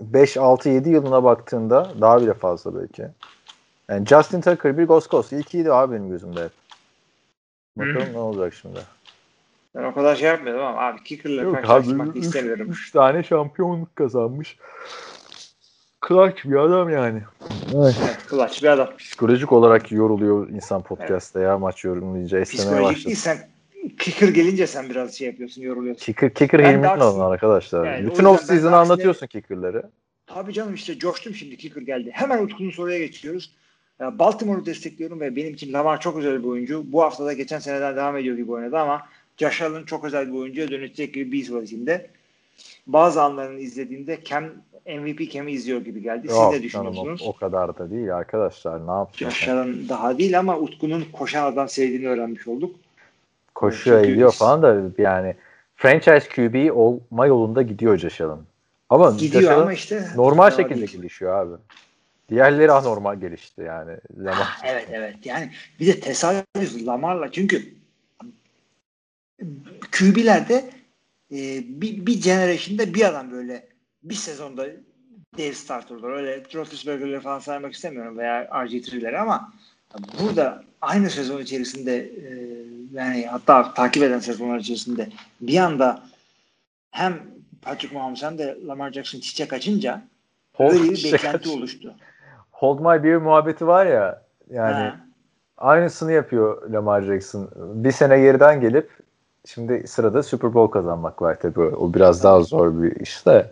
5, 0.00 0.36
6, 0.36 0.68
7 0.68 0.90
yılına 0.90 1.24
baktığında 1.24 1.92
daha 2.00 2.22
bile 2.22 2.34
fazla 2.34 2.80
belki. 2.80 3.06
Yani 3.88 4.06
Justin 4.06 4.40
Tucker 4.40 4.78
bir 4.78 4.84
Goskowski. 4.84 5.36
İkiydi 5.36 5.72
abi 5.72 5.94
benim 5.94 6.10
gözümde 6.10 6.44
hep. 6.44 6.52
Bakalım 7.76 8.12
ne 8.12 8.18
olacak 8.18 8.54
şimdi. 8.54 8.80
Ben 9.74 9.84
o 9.84 9.94
kadar 9.94 10.16
şey 10.16 10.28
yapmıyordum 10.28 10.64
ama 10.64 10.80
abi 10.80 11.02
kicker'la 11.04 11.62
karşılaşmak 11.62 12.16
istemiyorum. 12.16 12.68
3 12.70 12.90
tane 12.90 13.22
şampiyonluk 13.22 13.96
kazanmış. 13.96 14.58
Clutch 16.08 16.44
bir 16.44 16.56
adam 16.56 16.90
yani. 16.90 17.22
Evet, 17.74 17.96
clutch 18.30 18.62
bir 18.62 18.68
adam. 18.68 18.88
Psikolojik 18.98 19.52
olarak 19.52 19.92
yoruluyor 19.92 20.48
insan 20.48 20.82
podcast'ta 20.82 21.40
ya 21.40 21.58
maç 21.58 21.84
yorumlayınca 21.84 22.40
esnemeye 22.40 22.70
Psikolojik 22.70 23.06
değil 23.06 23.16
sen 23.16 23.38
kicker 23.98 24.28
gelince 24.28 24.66
sen 24.66 24.90
biraz 24.90 25.14
şey 25.14 25.26
yapıyorsun 25.26 25.62
yoruluyorsun. 25.62 26.04
Kicker, 26.04 26.34
kicker 26.34 26.58
Hilmi'nin 26.58 27.00
olan 27.00 27.30
arkadaşlar. 27.30 27.86
Yani 27.86 28.10
Bütün 28.10 28.24
off 28.24 28.42
season'ı 28.42 28.76
anlatıyorsun 28.76 29.26
kicker'ları. 29.26 29.82
Tabii 30.26 30.52
canım 30.52 30.74
işte 30.74 30.98
coştum 30.98 31.34
şimdi 31.34 31.56
kicker 31.56 31.82
geldi. 31.82 32.10
Hemen 32.12 32.44
Utku'nun 32.44 32.70
soruya 32.70 32.98
geçiyoruz. 32.98 33.52
Ya 34.00 34.18
Baltimore'u 34.18 34.66
destekliyorum 34.66 35.20
ve 35.20 35.36
benim 35.36 35.54
için 35.54 35.72
Lamar 35.72 36.00
çok 36.00 36.16
özel 36.16 36.42
bir 36.42 36.48
oyuncu. 36.48 36.84
Bu 36.92 37.02
hafta 37.02 37.26
da 37.26 37.32
geçen 37.32 37.58
seneden 37.58 37.96
devam 37.96 38.16
ediyor 38.16 38.36
gibi 38.36 38.52
oynadı 38.52 38.78
ama 38.78 39.02
Josh 39.36 39.62
Allen 39.62 39.84
çok 39.84 40.04
özel 40.04 40.28
bir 40.28 40.38
oyuncuya 40.38 40.70
dönüşecek 40.70 41.14
gibi 41.14 41.32
bir 41.32 41.62
içimde. 41.62 42.10
Bazı 42.86 43.22
anlarını 43.22 43.60
izlediğimde 43.60 44.18
Cam 44.24 44.44
MVP 44.86 45.30
Cam'i 45.32 45.52
izliyor 45.52 45.80
gibi 45.80 46.02
geldi. 46.02 46.28
Siz 46.28 46.36
Yok 46.36 46.52
ne 46.52 46.68
canım, 46.68 46.86
o, 46.86 46.90
düşünüyorsunuz? 46.90 47.22
o 47.26 47.32
kadar 47.36 47.78
da 47.78 47.90
değil 47.90 48.16
arkadaşlar. 48.16 48.86
Ne 48.86 48.90
yapacağız? 48.90 49.34
Allen 49.48 49.88
daha 49.88 50.18
değil 50.18 50.38
ama 50.38 50.58
Utku'nun 50.58 51.04
koşan 51.12 51.52
adam 51.52 51.68
sevdiğini 51.68 52.08
öğrenmiş 52.08 52.48
olduk. 52.48 52.76
Koşuyor 53.54 54.00
Çünkü- 54.00 54.12
ediyor 54.12 54.32
falan 54.32 54.62
da 54.62 55.02
yani 55.02 55.34
franchise 55.76 56.28
QB 56.28 56.70
olma 56.76 57.26
yolunda 57.26 57.62
gidiyor 57.62 58.20
Allen. 58.20 58.38
Ama 58.90 59.10
Gidiyor 59.10 59.52
ama 59.52 59.72
işte 59.72 60.04
normal 60.16 60.50
şekilde 60.50 60.76
değil. 60.78 60.92
gelişiyor 60.92 61.46
abi. 61.46 61.54
Diğerleri 62.28 62.72
anormal 62.72 63.20
gelişti 63.20 63.60
yani. 63.62 63.96
Zaman. 64.16 64.32
Ah, 64.40 64.60
evet 64.64 64.88
evet 64.92 65.16
yani 65.24 65.50
bir 65.80 65.86
de 65.86 66.00
tesadüf 66.00 66.86
Lamar'la 66.86 67.32
çünkü 67.32 67.74
QB'lerde 69.98 70.64
e, 71.34 71.62
bir, 71.80 72.06
bir 72.06 72.22
generation'da 72.22 72.94
bir 72.94 73.04
adam 73.04 73.30
böyle 73.30 73.66
bir 74.02 74.14
sezonda 74.14 74.66
dev 75.38 75.52
starterlar. 75.52 76.10
Öyle 76.12 76.42
Roethlisberger'leri 76.54 77.20
falan 77.20 77.38
saymak 77.38 77.72
istemiyorum 77.72 78.18
veya 78.18 78.44
RG3'leri 78.44 79.18
ama 79.18 79.52
burada 80.22 80.64
aynı 80.80 81.10
sezon 81.10 81.40
içerisinde 81.40 81.96
e, 81.96 82.30
yani 82.92 83.26
hatta 83.26 83.74
takip 83.74 84.02
eden 84.02 84.18
sezonlar 84.18 84.58
içerisinde 84.58 85.08
bir 85.40 85.56
anda 85.58 86.02
hem 86.90 87.22
Patrick 87.62 87.94
Mahomes 87.94 88.22
hem 88.22 88.38
de 88.38 88.58
Lamar 88.66 88.92
Jackson 88.92 89.20
çiçek 89.20 89.52
açınca 89.52 90.02
Hold, 90.52 90.70
böyle 90.70 90.82
bir 90.92 91.12
beklenti 91.12 91.36
aç- 91.36 91.46
oluştu. 91.46 91.94
Hold 92.50 92.78
my 92.80 93.04
beer 93.04 93.16
muhabbeti 93.16 93.66
var 93.66 93.86
ya 93.86 94.22
yani 94.50 94.74
Ha. 94.74 94.96
aynısını 95.58 96.12
yapıyor 96.12 96.70
Lamar 96.70 97.02
Jackson. 97.02 97.50
Bir 97.56 97.92
sene 97.92 98.20
geriden 98.20 98.60
gelip 98.60 98.90
şimdi 99.46 99.88
sırada 99.88 100.22
Super 100.22 100.54
Bowl 100.54 100.72
kazanmak 100.72 101.22
var 101.22 101.38
tabii. 101.40 101.60
O 101.60 101.94
biraz 101.94 102.24
daha 102.24 102.40
zor 102.40 102.82
bir 102.82 103.00
iş 103.00 103.26
de. 103.26 103.50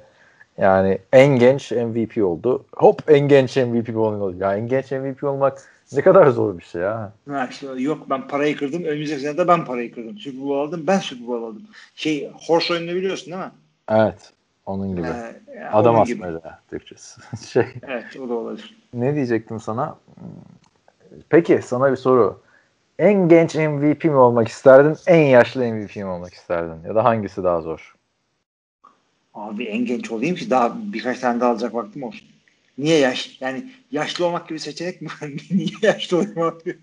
Yani 0.58 0.98
en 1.12 1.38
genç 1.38 1.72
MVP 1.72 2.24
oldu. 2.24 2.64
Hop 2.76 3.10
en 3.10 3.28
genç 3.28 3.56
MVP 3.56 3.96
oldu. 3.96 4.34
Ya 4.38 4.56
en 4.56 4.68
genç 4.68 4.90
MVP 4.92 5.24
olmak 5.24 5.62
ne 5.92 6.02
kadar 6.02 6.26
zor 6.26 6.58
bir 6.58 6.64
şey 6.64 6.82
ya. 6.82 7.12
Ha 7.28 7.48
işte 7.50 7.66
yok 7.76 8.10
ben 8.10 8.28
parayı 8.28 8.56
kırdım. 8.56 8.84
Önümüzdeki 8.84 9.20
sene 9.20 9.38
de 9.38 9.48
ben 9.48 9.64
parayı 9.64 9.94
kırdım. 9.94 10.18
Super 10.18 10.40
Bowl 10.40 10.68
aldım. 10.68 10.86
Ben 10.86 10.98
Super 10.98 11.26
Bowl 11.28 11.44
aldım. 11.44 11.62
Şey 11.94 12.32
horse 12.46 12.74
oyununu 12.74 12.96
biliyorsun 12.96 13.26
değil 13.26 13.44
mi? 13.44 13.50
Evet. 13.88 14.32
Onun 14.66 14.96
gibi. 14.96 15.06
Ee, 15.06 15.64
Adam 15.72 15.94
onun 15.94 16.04
gibi. 16.04 16.24
asmaca 16.26 16.58
Türkçesi. 16.70 17.20
şey 17.48 17.66
Evet 17.82 18.04
o 18.24 18.28
da 18.28 18.34
olabilir. 18.34 18.76
ne 18.94 19.14
diyecektim 19.14 19.60
sana? 19.60 19.96
Peki 21.28 21.60
sana 21.62 21.90
bir 21.90 21.96
soru. 21.96 22.40
En 23.02 23.28
genç 23.28 23.54
MVP 23.54 24.04
mi 24.04 24.16
olmak 24.16 24.48
isterdin? 24.48 24.96
En 25.06 25.26
yaşlı 25.26 25.64
MVP 25.64 25.96
mi 25.96 26.06
olmak 26.06 26.34
isterdin? 26.34 26.88
Ya 26.88 26.94
da 26.94 27.04
hangisi 27.04 27.44
daha 27.44 27.60
zor? 27.60 27.94
Abi 29.34 29.64
en 29.64 29.84
genç 29.84 30.10
olayım 30.10 30.36
ki 30.36 30.50
daha 30.50 30.76
birkaç 30.92 31.18
tane 31.18 31.40
daha 31.40 31.50
alacak 31.50 31.74
vaktim 31.74 32.02
olsun. 32.02 32.28
Niye 32.78 32.98
yaş? 32.98 33.40
Yani 33.40 33.64
yaşlı 33.90 34.26
olmak 34.26 34.48
gibi 34.48 34.58
seçenek 34.58 35.02
mi? 35.02 35.08
Niye 35.50 35.68
yaşlı 35.82 36.16
olayım 36.16 36.40
abi? 36.40 36.78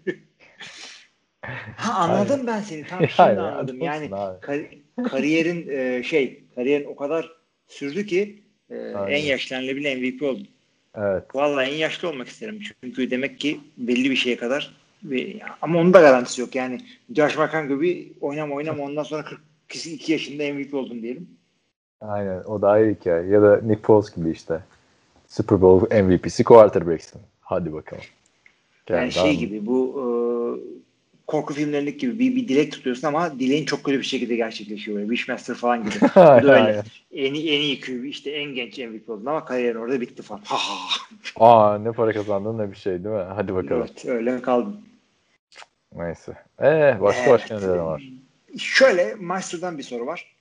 ha 1.78 1.94
anladım 1.94 2.48
ben 2.48 2.62
seni. 2.62 2.88
Tam 2.88 3.00
şimdi 3.00 3.12
Hayır, 3.12 3.38
anladım. 3.38 3.82
Yani 3.82 4.10
kar- 4.42 4.70
kariyerin 5.04 5.68
e, 5.70 6.04
şey 6.04 6.44
kariyerin 6.56 6.86
o 6.86 6.96
kadar 6.96 7.32
sürdü 7.68 8.06
ki 8.06 8.44
e, 8.70 8.76
en 9.10 9.24
yaşlanılabilen 9.24 10.00
MVP 10.00 10.22
oldum. 10.22 10.48
Evet. 10.96 11.24
Vallahi 11.36 11.70
en 11.70 11.76
yaşlı 11.76 12.10
olmak 12.10 12.28
isterim. 12.28 12.60
Çünkü 12.84 13.12
demek 13.12 13.40
ki 13.40 13.60
belli 13.78 14.12
bir 14.12 14.16
şeye 14.16 14.38
kadar 14.38 14.79
ve, 15.04 15.40
ama 15.62 15.80
onun 15.80 15.94
da 15.94 16.02
garantisi 16.02 16.42
yok. 16.42 16.56
Yani 16.56 16.82
Josh 17.16 17.38
McCown 17.38 17.68
gibi 17.68 18.14
oynama 18.22 18.56
oynama 18.56 18.84
ondan 18.84 19.04
sonra 19.04 19.24
40 19.24 19.40
2 19.86 20.12
yaşında 20.12 20.54
MVP 20.54 20.74
oldun 20.74 21.02
diyelim. 21.02 21.28
Aynen 22.02 22.44
o 22.44 22.62
da 22.62 22.70
ayrı 22.70 22.96
hikaye. 22.96 23.28
Ya 23.28 23.42
da 23.42 23.62
Nick 23.64 23.82
Foles 23.82 24.16
gibi 24.16 24.32
işte. 24.32 24.60
Super 25.28 25.62
Bowl 25.62 25.96
MVP'si 26.04 26.44
quarterback'sin. 26.44 27.22
Hadi 27.42 27.74
bakalım. 27.74 28.04
Yani, 28.90 29.00
Yani 29.02 29.12
şey 29.12 29.38
gibi 29.38 29.66
bu 29.66 29.96
e, 29.98 30.06
korku 31.28 31.54
filmlerindeki 31.54 31.98
gibi 31.98 32.20
bir, 32.20 32.36
bir 32.36 32.48
dilek 32.48 32.72
tutuyorsun 32.72 33.08
ama 33.08 33.40
dileğin 33.40 33.66
çok 33.66 33.84
kötü 33.84 33.98
bir 34.00 34.04
şekilde 34.04 34.36
gerçekleşiyor. 34.36 34.98
Böyle 34.98 35.08
Wishmaster 35.10 35.56
falan 35.56 35.84
gibi. 35.84 35.94
Aynen. 36.20 36.84
En, 37.12 37.34
iyi- 37.34 37.50
en 37.52 37.62
iyi 37.62 37.82
QB 37.82 38.06
işte 38.06 38.32
en 38.32 38.56
genç 38.56 38.78
MVP 38.78 39.10
oldun 39.10 39.26
ama 39.26 39.46
kariyerin 39.46 39.80
orada 39.80 40.02
bitti 40.02 40.22
falan. 40.22 40.42
Aa 41.36 41.78
ne 41.78 41.92
para 41.92 42.14
kazandın 42.14 42.58
ne 42.58 42.72
bir 42.72 42.76
şey 42.78 42.94
değil 43.04 43.16
mi? 43.16 43.24
Hadi 43.36 43.56
bakalım. 43.56 43.82
Evet 43.82 44.06
öyle 44.06 44.42
kaldın. 44.42 44.89
Neyse. 45.96 46.34
Ee, 46.62 46.98
başka 47.02 47.32
başka 47.32 47.56
Evet. 47.56 47.64
neler 47.64 47.78
var? 47.78 48.04
Şöyle 48.58 49.16
Meister'dan 49.16 49.78
bir 49.78 49.84
soru 49.84 50.06
var. 50.06 50.36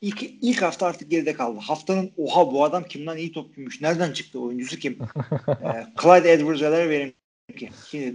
İlk, 0.00 0.22
ilk 0.22 0.62
hafta 0.62 0.86
artık 0.86 1.10
geride 1.10 1.34
kaldı. 1.34 1.58
Haftanın 1.62 2.12
oha 2.16 2.52
bu 2.52 2.64
adam 2.64 2.84
kimden 2.84 3.16
iyi 3.16 3.32
topçuymuş. 3.32 3.80
Nereden 3.80 4.12
çıktı? 4.12 4.40
Oyuncusu 4.40 4.76
kim? 4.76 4.98
ee, 5.48 5.86
Clyde 6.02 6.32
Edwards-Helaire 6.34 6.90
benimki. 6.90 7.70
Şimdi 7.90 8.14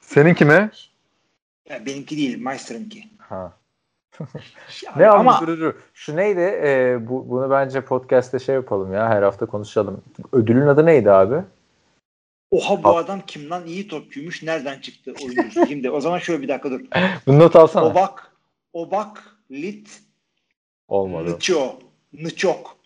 Seninki 0.00 0.44
mi? 0.44 0.70
ya 1.68 1.86
benimki 1.86 2.16
değil 2.16 2.38
Meister'ınki. 2.38 3.04
Ha. 3.18 3.52
Ne 4.96 5.06
ama 5.08 5.18
ama 5.18 5.46
dur, 5.46 5.60
dur. 5.60 5.74
Şu 5.94 6.16
neydi? 6.16 6.40
Ee, 6.40 6.98
bu, 7.00 7.30
bunu 7.30 7.50
bence 7.50 7.80
podcast'te 7.80 8.38
şey 8.38 8.54
yapalım 8.54 8.92
ya. 8.92 9.08
Her 9.08 9.22
hafta 9.22 9.46
konuşalım. 9.46 10.02
Ödülün 10.32 10.66
adı 10.66 10.86
neydi 10.86 11.10
abi? 11.10 11.36
Oha 12.50 12.84
bu 12.84 12.96
adam 12.96 13.20
kimden 13.26 13.66
iyi 13.66 13.88
topçuymuş. 13.88 14.42
Nereden 14.42 14.80
çıktı 14.80 15.14
oyuncusu? 15.24 15.66
Şimdi 15.68 15.90
o 15.90 16.00
zaman 16.00 16.18
şöyle 16.18 16.42
bir 16.42 16.48
dakika 16.48 16.70
dur. 16.70 16.80
Bunu 17.26 17.38
not 17.38 17.56
alsana. 17.56 17.84
Obak, 17.84 18.32
Obak, 18.72 19.36
Lit, 19.50 20.02
Olmadı. 20.88 21.30
Nıço, 21.30 21.78
Nıçok. 22.12 22.76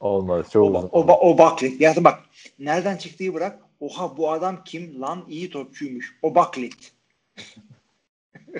Olmadı. 0.00 0.46
Çok 0.52 0.64
Oba, 0.64 0.78
uzun. 0.78 0.88
oba, 0.92 1.16
Obaklit. 1.18 1.80
Ya 1.80 1.96
da 1.96 2.04
bak 2.04 2.20
nereden 2.58 2.96
çıktığı 2.96 3.34
bırak. 3.34 3.58
Oha 3.80 4.16
bu 4.16 4.32
adam 4.32 4.64
kim 4.64 5.00
lan 5.00 5.24
iyi 5.28 5.50
topçuymuş. 5.50 6.18
Obaklit. 6.22 6.92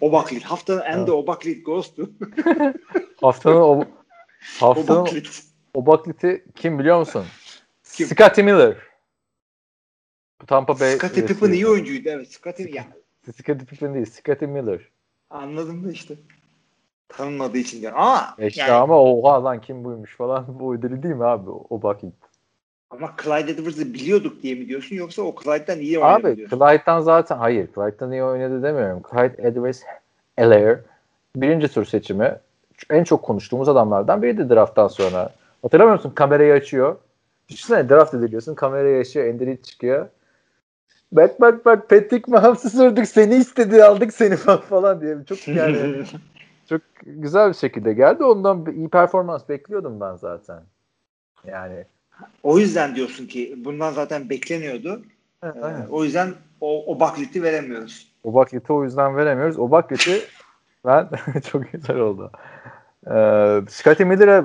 Obaklit. 0.00 0.44
Haftanın 0.44 0.82
en 0.82 1.06
de 1.06 1.12
Obaklit 1.12 1.66
ghost'u. 1.66 2.10
Haftanın 3.20 3.60
o 3.60 3.84
haftanın 4.60 5.00
Obaklit. 5.00 5.42
Obaklit'i 5.74 6.44
kim 6.56 6.78
biliyor 6.78 6.98
musun? 6.98 7.24
Kim? 7.92 8.06
Scotty 8.06 8.42
Miller. 8.42 8.76
Tampa 10.46 10.80
Bay. 10.80 10.96
Scottie 10.96 11.26
Pippen 11.26 11.52
iyi 11.52 11.66
oyuncuydu. 11.66 12.08
Evet. 12.08 12.32
Scottie 12.32 12.70
ya 12.70 12.84
Scottie 13.32 13.66
Pippen 13.66 13.94
değil. 13.94 14.06
Scotty 14.06 14.44
Miller. 14.44 14.80
anladım 15.30 15.84
da 15.84 15.90
işte. 15.90 16.14
Tanınmadığı 17.08 17.58
için 17.58 17.80
diyorum. 17.80 17.98
Ama 17.98 18.34
Eşya 18.38 18.66
yani, 18.66 18.76
ama 18.76 19.02
oha 19.02 19.44
lan 19.44 19.60
kim 19.60 19.84
buymuş 19.84 20.16
falan. 20.16 20.44
Bu 20.60 20.74
ödülü 20.74 21.02
değil 21.02 21.14
mi 21.14 21.24
abi? 21.24 21.50
Obaklit. 21.50 22.14
ama 22.90 23.14
Clyde 23.22 23.52
Edwards'ı 23.52 23.94
biliyorduk 23.94 24.42
diye 24.42 24.54
mi 24.54 24.68
diyorsun 24.68 24.96
yoksa 24.96 25.22
o 25.22 25.34
Clyde'den 25.42 25.78
iyi 25.78 25.98
oynadı 25.98 26.26
Abi 26.26 26.36
diyorsun? 26.36 26.58
Clyde'dan 26.58 27.00
zaten 27.00 27.36
hayır. 27.36 27.68
Clyde'dan 27.74 28.12
iyi 28.12 28.24
oynadı 28.24 28.62
demiyorum. 28.62 29.02
Clyde 29.10 29.48
Edwards 29.48 29.82
Helaire 30.36 30.80
birinci 31.36 31.68
tur 31.68 31.84
seçimi 31.84 32.36
en 32.90 33.04
çok 33.04 33.22
konuştuğumuz 33.22 33.68
adamlardan 33.68 34.22
biriydi 34.22 34.50
drafttan 34.50 34.88
sonra. 34.88 35.30
Hatırlamıyor 35.62 35.96
musun? 35.96 36.12
Kamerayı 36.14 36.52
açıyor. 36.52 36.96
Düşünsene 37.48 37.88
draft 37.88 38.14
ediliyorsun. 38.14 38.54
Kamerayı 38.54 39.00
açıyor. 39.00 39.26
Enderit 39.26 39.64
çıkıyor. 39.64 40.08
Bak 41.12 41.40
bak 41.40 41.64
bak 41.64 41.88
Patrick 41.88 42.30
Mahomes'u 42.30 42.70
sorduk. 42.70 43.06
Seni 43.06 43.34
istedi 43.34 43.84
aldık 43.84 44.12
seni 44.12 44.36
falan 44.68 45.00
diye. 45.00 45.16
Çok 45.28 45.48
yani 45.48 46.04
çok 46.68 46.80
güzel 47.02 47.48
bir 47.48 47.54
şekilde 47.54 47.92
geldi. 47.92 48.24
Ondan 48.24 48.66
iyi 48.66 48.88
performans 48.88 49.48
bekliyordum 49.48 50.00
ben 50.00 50.16
zaten. 50.16 50.62
Yani 51.46 51.84
o 52.42 52.58
yüzden 52.58 52.94
diyorsun 52.94 53.26
ki 53.26 53.54
bundan 53.64 53.92
zaten 53.92 54.30
bekleniyordu. 54.30 55.02
Ee, 55.42 55.46
aynen. 55.46 55.86
o 55.90 56.04
yüzden 56.04 56.34
o, 56.60 56.94
o 56.94 57.00
Baklit'i 57.00 57.42
veremiyoruz. 57.42 58.12
Obaklit'i 58.24 58.72
o 58.72 58.84
yüzden 58.84 59.16
veremiyoruz. 59.16 59.58
Obaklit'i 59.58 60.20
ben 60.84 61.08
çok 61.50 61.72
güzel 61.72 61.98
oldu. 61.98 62.32
Ee, 63.06 63.60
Scottie 63.68 64.06
Miller'a 64.06 64.44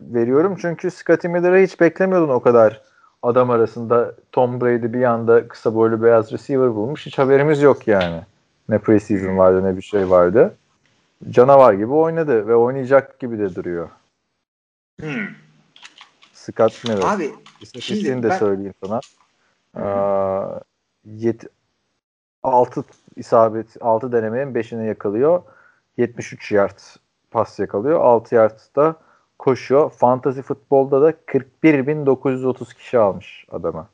veriyorum 0.00 0.56
çünkü 0.60 0.90
Scottie 0.90 1.30
Miller'a 1.30 1.58
hiç 1.58 1.80
beklemiyordun 1.80 2.28
o 2.28 2.40
kadar 2.40 2.87
adam 3.22 3.50
arasında 3.50 4.14
Tom 4.32 4.60
Brady 4.60 4.92
bir 4.92 5.04
anda 5.04 5.48
kısa 5.48 5.74
boylu 5.74 6.02
beyaz 6.02 6.32
receiver 6.32 6.74
bulmuş. 6.74 7.06
Hiç 7.06 7.18
haberimiz 7.18 7.62
yok 7.62 7.88
yani. 7.88 8.22
Ne 8.68 8.78
preseason 8.78 9.38
vardı 9.38 9.64
ne 9.64 9.76
bir 9.76 9.82
şey 9.82 10.10
vardı. 10.10 10.54
Canavar 11.30 11.72
gibi 11.72 11.92
oynadı 11.92 12.46
ve 12.48 12.54
oynayacak 12.54 13.18
gibi 13.18 13.38
de 13.38 13.54
duruyor. 13.54 13.88
Hmm. 15.00 15.26
Scott 16.32 16.84
Miller. 16.84 17.14
Abi 17.14 17.30
İstatistiğini 17.60 18.06
Şimdi 18.06 18.22
de 18.22 18.28
ben- 18.28 18.38
söyleyeyim 18.38 18.74
sana. 18.84 19.00
Ee, 19.76 20.60
yet, 21.04 21.44
6 22.42 22.84
isabet 23.16 23.66
6 23.80 24.12
denemenin 24.12 24.54
5'ini 24.54 24.86
yakalıyor. 24.86 25.42
73 25.96 26.52
yard 26.52 26.78
pas 27.30 27.58
yakalıyor. 27.58 28.00
6 28.00 28.34
yard 28.34 28.58
da 28.76 28.96
koşuyor. 29.38 29.90
Fantasy 29.90 30.40
futbolda 30.40 31.02
da 31.02 31.10
41.930 31.10 32.74
kişi 32.74 32.98
almış 32.98 33.46
adamı. 33.50 33.88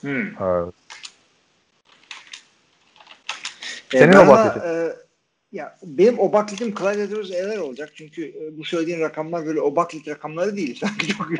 hmm. 0.00 0.42
Evet. 0.42 0.74
E, 3.94 3.98
Senin 3.98 4.12
bana, 4.12 4.22
o 4.22 4.28
bakletin. 4.28 4.68
e, 4.68 4.92
ya 5.52 5.78
benim 5.82 6.18
o 6.18 6.32
bakletim 6.32 6.74
Clyde 6.74 7.02
Edwards 7.02 7.30
Helaire 7.30 7.60
olacak. 7.60 7.92
Çünkü 7.94 8.24
e, 8.24 8.58
bu 8.58 8.64
söylediğin 8.64 9.00
rakamlar 9.00 9.46
böyle 9.46 9.60
o 9.60 9.76
baklet 9.76 10.08
rakamları 10.08 10.56
değil. 10.56 10.78
Sanki 10.80 11.06
çok 11.08 11.30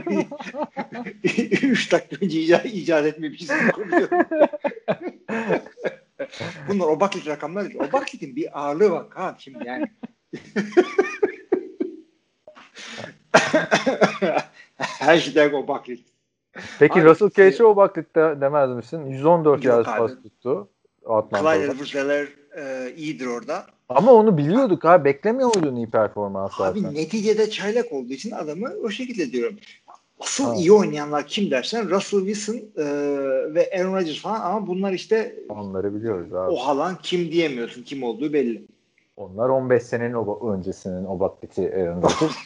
3 1.62 1.92
dakika 1.92 2.26
önce 2.26 2.40
icat, 2.40 2.66
icat 2.66 3.06
etmemişiz. 3.06 3.50
Bunlar 6.68 6.86
o 6.86 7.00
baklet 7.00 7.26
rakamları 7.26 7.68
değil. 7.68 7.80
O 7.88 7.92
bakletin 7.92 8.36
bir 8.36 8.60
ağırlığı 8.60 8.90
var. 8.90 9.06
Ha 9.10 9.36
şimdi 9.38 9.66
yani. 9.66 9.86
Hashtag 14.78 15.54
o 15.54 15.68
baklet. 15.68 15.98
Peki 16.78 17.00
Abi, 17.00 17.04
Russell 17.08 17.30
şey- 17.30 17.50
Cage'e 17.50 17.64
o 17.64 17.76
baklitte 17.76 18.34
demez 18.40 18.70
misin? 18.70 19.06
114 19.06 19.64
Yok 19.64 19.64
yard 19.64 19.86
abi. 19.86 19.98
pas 19.98 20.10
tuttu. 20.22 20.68
Clyde 21.02 21.12
Atlanta'da. 21.14 21.56
Edwards 21.56 21.94
Helaire 21.94 22.28
e, 22.58 22.92
iyidir 22.96 23.26
orada. 23.26 23.66
Ama 23.88 24.12
onu 24.12 24.38
biliyorduk 24.38 24.84
ha. 24.84 25.04
Beklemiyor 25.04 25.54
muydun 25.56 25.76
iyi 25.76 25.90
performans 25.90 26.52
zaten? 26.58 26.84
Abi 26.84 26.94
neticede 26.94 27.50
çaylak 27.50 27.92
olduğu 27.92 28.12
için 28.12 28.30
adamı 28.30 28.72
o 28.84 28.90
şekilde 28.90 29.32
diyorum. 29.32 29.56
Asıl 30.20 30.44
Ha. 30.44 30.54
iyi 30.54 30.72
oynayanlar 30.72 31.26
kim 31.26 31.50
dersen 31.50 31.90
Russell 31.90 32.20
Wilson 32.26 32.54
e, 32.54 32.84
ve 33.54 33.70
Aaron 33.78 33.94
Rodgers 33.94 34.20
falan 34.20 34.40
ama 34.40 34.66
bunlar 34.66 34.92
işte 34.92 35.36
Onları 35.48 35.94
biliyoruz 35.94 36.34
abi. 36.34 36.50
o 36.50 36.56
halan 36.56 36.98
kim 37.02 37.32
diyemiyorsun. 37.32 37.82
Kim 37.82 38.02
olduğu 38.02 38.32
belli. 38.32 38.62
Onlar 39.16 39.48
15 39.48 39.82
senenin 39.82 40.14
o 40.14 40.52
öncesinin 40.52 41.04
o 41.04 41.20
bakliti 41.20 41.74
Aaron 41.74 42.02
Rodgers. 42.02 42.36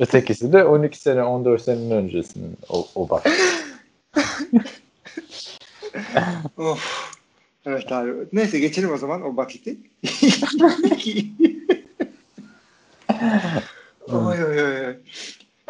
Ötekisi 0.00 0.52
de 0.52 0.64
12 0.64 1.00
sene 1.00 1.24
14 1.24 1.62
senenin 1.62 1.90
öncesinin 1.90 2.56
o, 2.68 2.86
o 2.94 3.10
bak. 3.10 3.26
Of. 6.56 7.18
Evet 7.66 7.92
abi. 7.92 8.12
Neyse 8.32 8.58
geçelim 8.58 8.92
o 8.92 8.96
zaman 8.96 9.22
o 9.22 9.36
bakiti. 9.36 9.76
oy 14.08 14.44
oy 14.44 14.62
oy. 14.62 14.86
oy. 14.86 14.96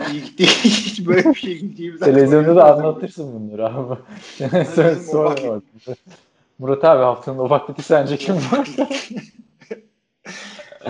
Hiç 0.08 1.06
böyle 1.06 1.28
bir 1.28 1.34
şey 1.34 1.58
gideceğimizi 1.58 2.04
Televizyonda 2.04 2.56
da 2.56 2.74
anlatırsın 2.74 3.34
bunları 3.34 3.66
abi. 3.66 3.92
o 3.92 4.94
sonra. 5.12 5.60
Murat 6.58 6.84
abi 6.84 7.02
haftanın 7.02 7.38
o 7.38 7.50
bakliti 7.50 7.82
sence 7.82 8.16
kim 8.16 8.34
var? 8.34 8.68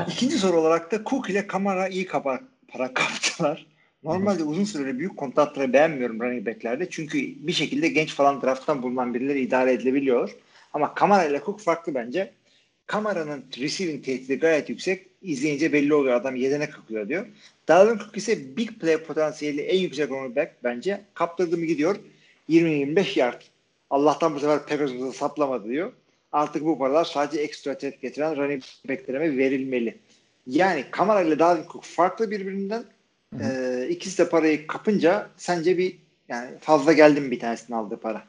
İkinci 0.08 0.38
soru 0.38 0.60
olarak 0.60 0.92
da 0.92 1.04
Cook 1.04 1.30
ile 1.30 1.46
Kamara 1.46 1.88
iyi 1.88 2.06
kapa, 2.06 2.40
para 2.68 2.94
kaptılar. 2.94 3.66
Normalde 4.04 4.42
uzun 4.42 4.64
süreli 4.64 4.98
büyük 4.98 5.16
kontratları 5.16 5.72
beğenmiyorum 5.72 6.20
running 6.20 6.46
back'lerde. 6.46 6.90
Çünkü 6.90 7.18
bir 7.18 7.52
şekilde 7.52 7.88
genç 7.88 8.14
falan 8.14 8.42
drafttan 8.42 8.82
bulunan 8.82 9.14
birileri 9.14 9.40
idare 9.40 9.72
edilebiliyor. 9.72 10.30
Ama 10.72 10.94
Kamara 10.94 11.24
ile 11.24 11.40
Cook 11.44 11.60
farklı 11.60 11.94
bence. 11.94 12.32
Kamara'nın 12.86 13.44
receiving 13.58 14.04
tehdidi 14.04 14.38
gayet 14.38 14.68
yüksek. 14.68 15.06
İzleyince 15.22 15.72
belli 15.72 15.94
oluyor 15.94 16.14
adam 16.14 16.36
yedenek 16.36 16.72
kakıyor 16.72 17.08
diyor. 17.08 17.26
Dalvin 17.68 17.98
Cook 17.98 18.16
ise 18.16 18.56
big 18.56 18.70
play 18.80 19.02
potansiyeli 19.02 19.60
en 19.60 19.78
yüksek 19.78 20.10
running 20.10 20.36
back 20.36 20.52
bence. 20.64 21.00
Kaptırdı 21.14 21.56
mı 21.56 21.64
gidiyor. 21.64 21.96
20-25 22.48 23.18
yard. 23.18 23.42
Allah'tan 23.90 24.34
bu 24.34 24.40
sefer 24.40 24.66
Packers'ımıza 24.66 25.12
saplamadı 25.12 25.68
diyor. 25.68 25.92
Artık 26.32 26.64
bu 26.64 26.78
paralar 26.78 27.04
sadece 27.04 27.40
ekstra 27.40 27.78
tet 27.78 28.02
getiren 28.02 28.36
running 28.36 28.62
back'lerime 28.88 29.36
verilmeli. 29.36 29.98
Yani 30.46 30.84
Kamara 30.90 31.20
ile 31.22 31.38
Dalvin 31.38 31.64
Cook 31.72 31.84
farklı 31.84 32.30
birbirinden. 32.30 32.84
Ee, 33.40 33.86
ikisi 33.90 34.18
de 34.18 34.28
parayı 34.28 34.66
kapınca 34.66 35.26
sence 35.36 35.78
bir 35.78 35.98
yani 36.28 36.50
fazla 36.60 36.92
geldi 36.92 37.20
mi 37.20 37.30
bir 37.30 37.40
tanesinin 37.40 37.76
aldığı 37.76 37.96
para? 37.96 38.22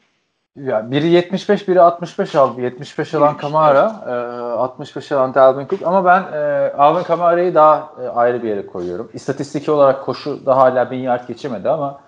Ya 0.55 0.91
biri 0.91 1.07
75, 1.07 1.67
biri 1.67 1.81
65 1.81 2.35
aldı. 2.35 2.61
75 2.61 3.13
alan 3.13 3.37
Kamara, 3.37 4.03
e, 4.07 4.11
65 4.11 5.11
alan 5.11 5.33
Dalvin 5.33 5.67
Cook. 5.67 5.81
Ama 5.83 6.05
ben 6.05 6.33
e, 6.33 6.71
Alvin 6.73 7.03
Kamara'yı 7.03 7.55
daha 7.55 7.93
e, 8.03 8.07
ayrı 8.07 8.43
bir 8.43 8.49
yere 8.49 8.65
koyuyorum. 8.65 9.09
İstatistik 9.13 9.69
olarak 9.69 10.05
koşu 10.05 10.45
da 10.45 10.57
hala 10.57 10.91
1000 10.91 10.97
yard 10.97 11.27
geçemedi 11.27 11.69
ama 11.69 12.01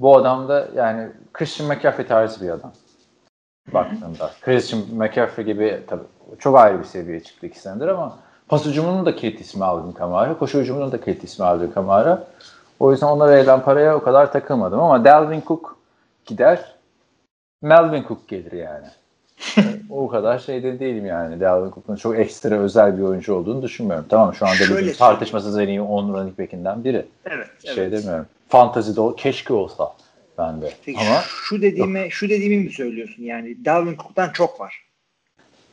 bu 0.00 0.16
adam 0.16 0.48
da 0.48 0.68
yani 0.74 1.08
Christian 1.32 1.68
McCaffrey 1.68 2.06
tarzı 2.06 2.40
bir 2.46 2.50
adam. 2.50 2.72
Baktığında. 3.74 4.30
Christian 4.40 4.82
McCaffrey 4.92 5.46
gibi 5.46 5.82
tabii 5.86 6.02
çok 6.38 6.58
ayrı 6.58 6.78
bir 6.78 6.84
seviyeye 6.84 7.22
çıktı 7.22 7.46
iki 7.46 7.60
senedir 7.60 7.88
ama 7.88 8.18
pas 8.48 8.66
hücumunun 8.66 9.06
da 9.06 9.16
kilit 9.16 9.40
ismi 9.40 9.64
Alvin 9.64 9.92
Kamara. 9.92 10.38
Koşu 10.38 10.60
hücumunun 10.60 10.92
da 10.92 11.00
kilit 11.00 11.24
ismi 11.24 11.44
Alvin 11.44 11.70
Kamara. 11.70 12.26
O 12.80 12.92
yüzden 12.92 13.06
ona 13.06 13.28
verilen 13.28 13.60
paraya 13.62 13.96
o 13.96 14.02
kadar 14.02 14.32
takılmadım 14.32 14.80
ama 14.80 15.04
Dalvin 15.04 15.42
Cook 15.46 15.76
gider. 16.26 16.74
Melvin 17.62 18.04
Cook 18.08 18.28
gelir 18.28 18.52
yani. 18.52 18.86
o 19.90 20.08
kadar 20.08 20.38
şeyde 20.38 20.80
değilim 20.80 21.06
yani. 21.06 21.40
Dalvin 21.40 21.70
Cook'un 21.70 21.96
çok 21.96 22.18
ekstra 22.18 22.54
özel 22.54 22.98
bir 22.98 23.02
oyuncu 23.02 23.34
olduğunu 23.34 23.62
düşünmüyorum. 23.62 24.06
Tamam 24.08 24.34
şu 24.34 24.46
anda 24.46 24.56
Şöyle 24.56 24.82
ligin 24.82 24.98
tartışmasız 24.98 25.58
en 25.58 25.68
iyi 25.68 25.80
10 25.80 26.14
running 26.14 26.38
back'inden 26.38 26.84
biri. 26.84 27.06
Evet. 27.26 27.46
Şey 27.64 27.84
evet. 27.84 27.92
demiyorum. 27.92 28.26
Fantazide 28.48 29.00
ol, 29.00 29.16
keşke 29.16 29.54
olsa 29.54 29.92
bende. 30.40 30.72
Peki 30.84 31.00
Ama 31.00 31.20
şu 31.22 31.62
dediğime 31.62 32.10
şu 32.10 32.28
dediğimi 32.28 32.64
mi 32.64 32.70
söylüyorsun? 32.70 33.22
Yani 33.22 33.64
Dalvin 33.64 33.96
Cook'tan 33.96 34.30
çok 34.32 34.60
var. 34.60 34.84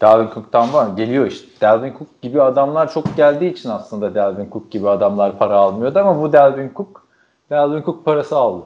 Dalvin 0.02 0.34
Cook'tan 0.34 0.74
var. 0.74 0.98
Geliyor 0.98 1.28
işte. 1.28 1.48
Dalvin 1.62 1.94
Cook 1.98 2.22
gibi 2.22 2.42
adamlar 2.42 2.94
çok 2.94 3.18
geldiği 3.18 3.54
için 3.54 3.70
aslında 3.70 4.16
Dalvin 4.16 4.50
Cook 4.54 4.72
gibi 4.72 4.90
adamlar 4.90 5.38
para 5.38 5.56
almıyordu 5.56 6.00
ama 6.00 6.22
bu 6.22 6.34
Dalvin 6.34 6.72
Cook 6.76 7.08
Dalvin 7.50 7.84
Cook 7.84 8.06
parası 8.06 8.36
aldı. 8.36 8.66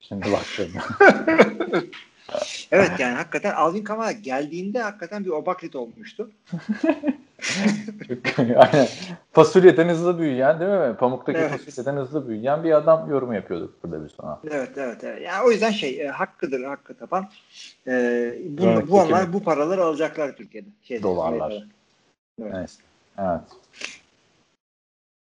Şimdi 0.00 0.26
baktığımda. 0.32 0.80
Evet 2.72 2.90
yani 2.98 3.14
hakikaten 3.14 3.54
Alvin 3.54 3.84
Kamara 3.84 4.12
geldiğinde 4.12 4.82
hakikaten 4.82 5.24
bir 5.24 5.30
obaklit 5.30 5.76
olmuştu. 5.76 6.30
Aynen. 8.38 8.88
Fasulyeden 9.32 9.88
hızlı 9.88 10.18
büyüyen 10.18 10.60
değil 10.60 10.70
mi? 10.70 10.96
Pamuktaki 10.96 11.38
Evet. 11.38 11.50
fasulyeden 11.50 11.96
hızlı 11.96 12.28
büyüyen 12.28 12.64
bir 12.64 12.72
adam 12.72 13.10
yorumu 13.10 13.34
yapıyorduk 13.34 13.84
burada 13.84 14.04
biz 14.04 14.12
sonra. 14.12 14.40
Evet 14.50 14.70
evet 14.76 15.04
evet. 15.04 15.22
Yani 15.22 15.46
o 15.46 15.50
yüzden 15.50 15.70
şey 15.70 16.00
e, 16.02 16.08
hakkıdır 16.08 16.64
hakkı 16.64 16.94
tapan. 16.94 17.28
E, 17.86 17.92
bu, 18.48 18.62
Evet, 18.62 18.88
bu 18.88 19.00
onlar 19.00 19.32
bu 19.32 19.42
paraları 19.42 19.84
alacaklar 19.84 20.36
Türkiye'de. 20.36 20.68
Şeyde, 20.82 21.02
Dolarlar. 21.02 21.46
Amerika'da. 21.46 21.68
Evet. 22.42 22.54
Neyse. 22.54 22.82
Evet. 23.18 23.40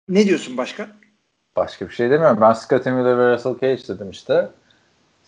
Ne 0.08 0.26
diyorsun 0.26 0.56
başka? 0.56 0.88
Başka 1.56 1.88
bir 1.88 1.94
şey 1.94 2.10
demiyorum. 2.10 2.40
Ben 2.40 2.52
Scottie 2.52 2.92
Miller 2.92 3.18
ve 3.18 3.34
Russell 3.34 3.52
Cage 3.60 3.88
dedim 3.88 4.10
işte. 4.10 4.48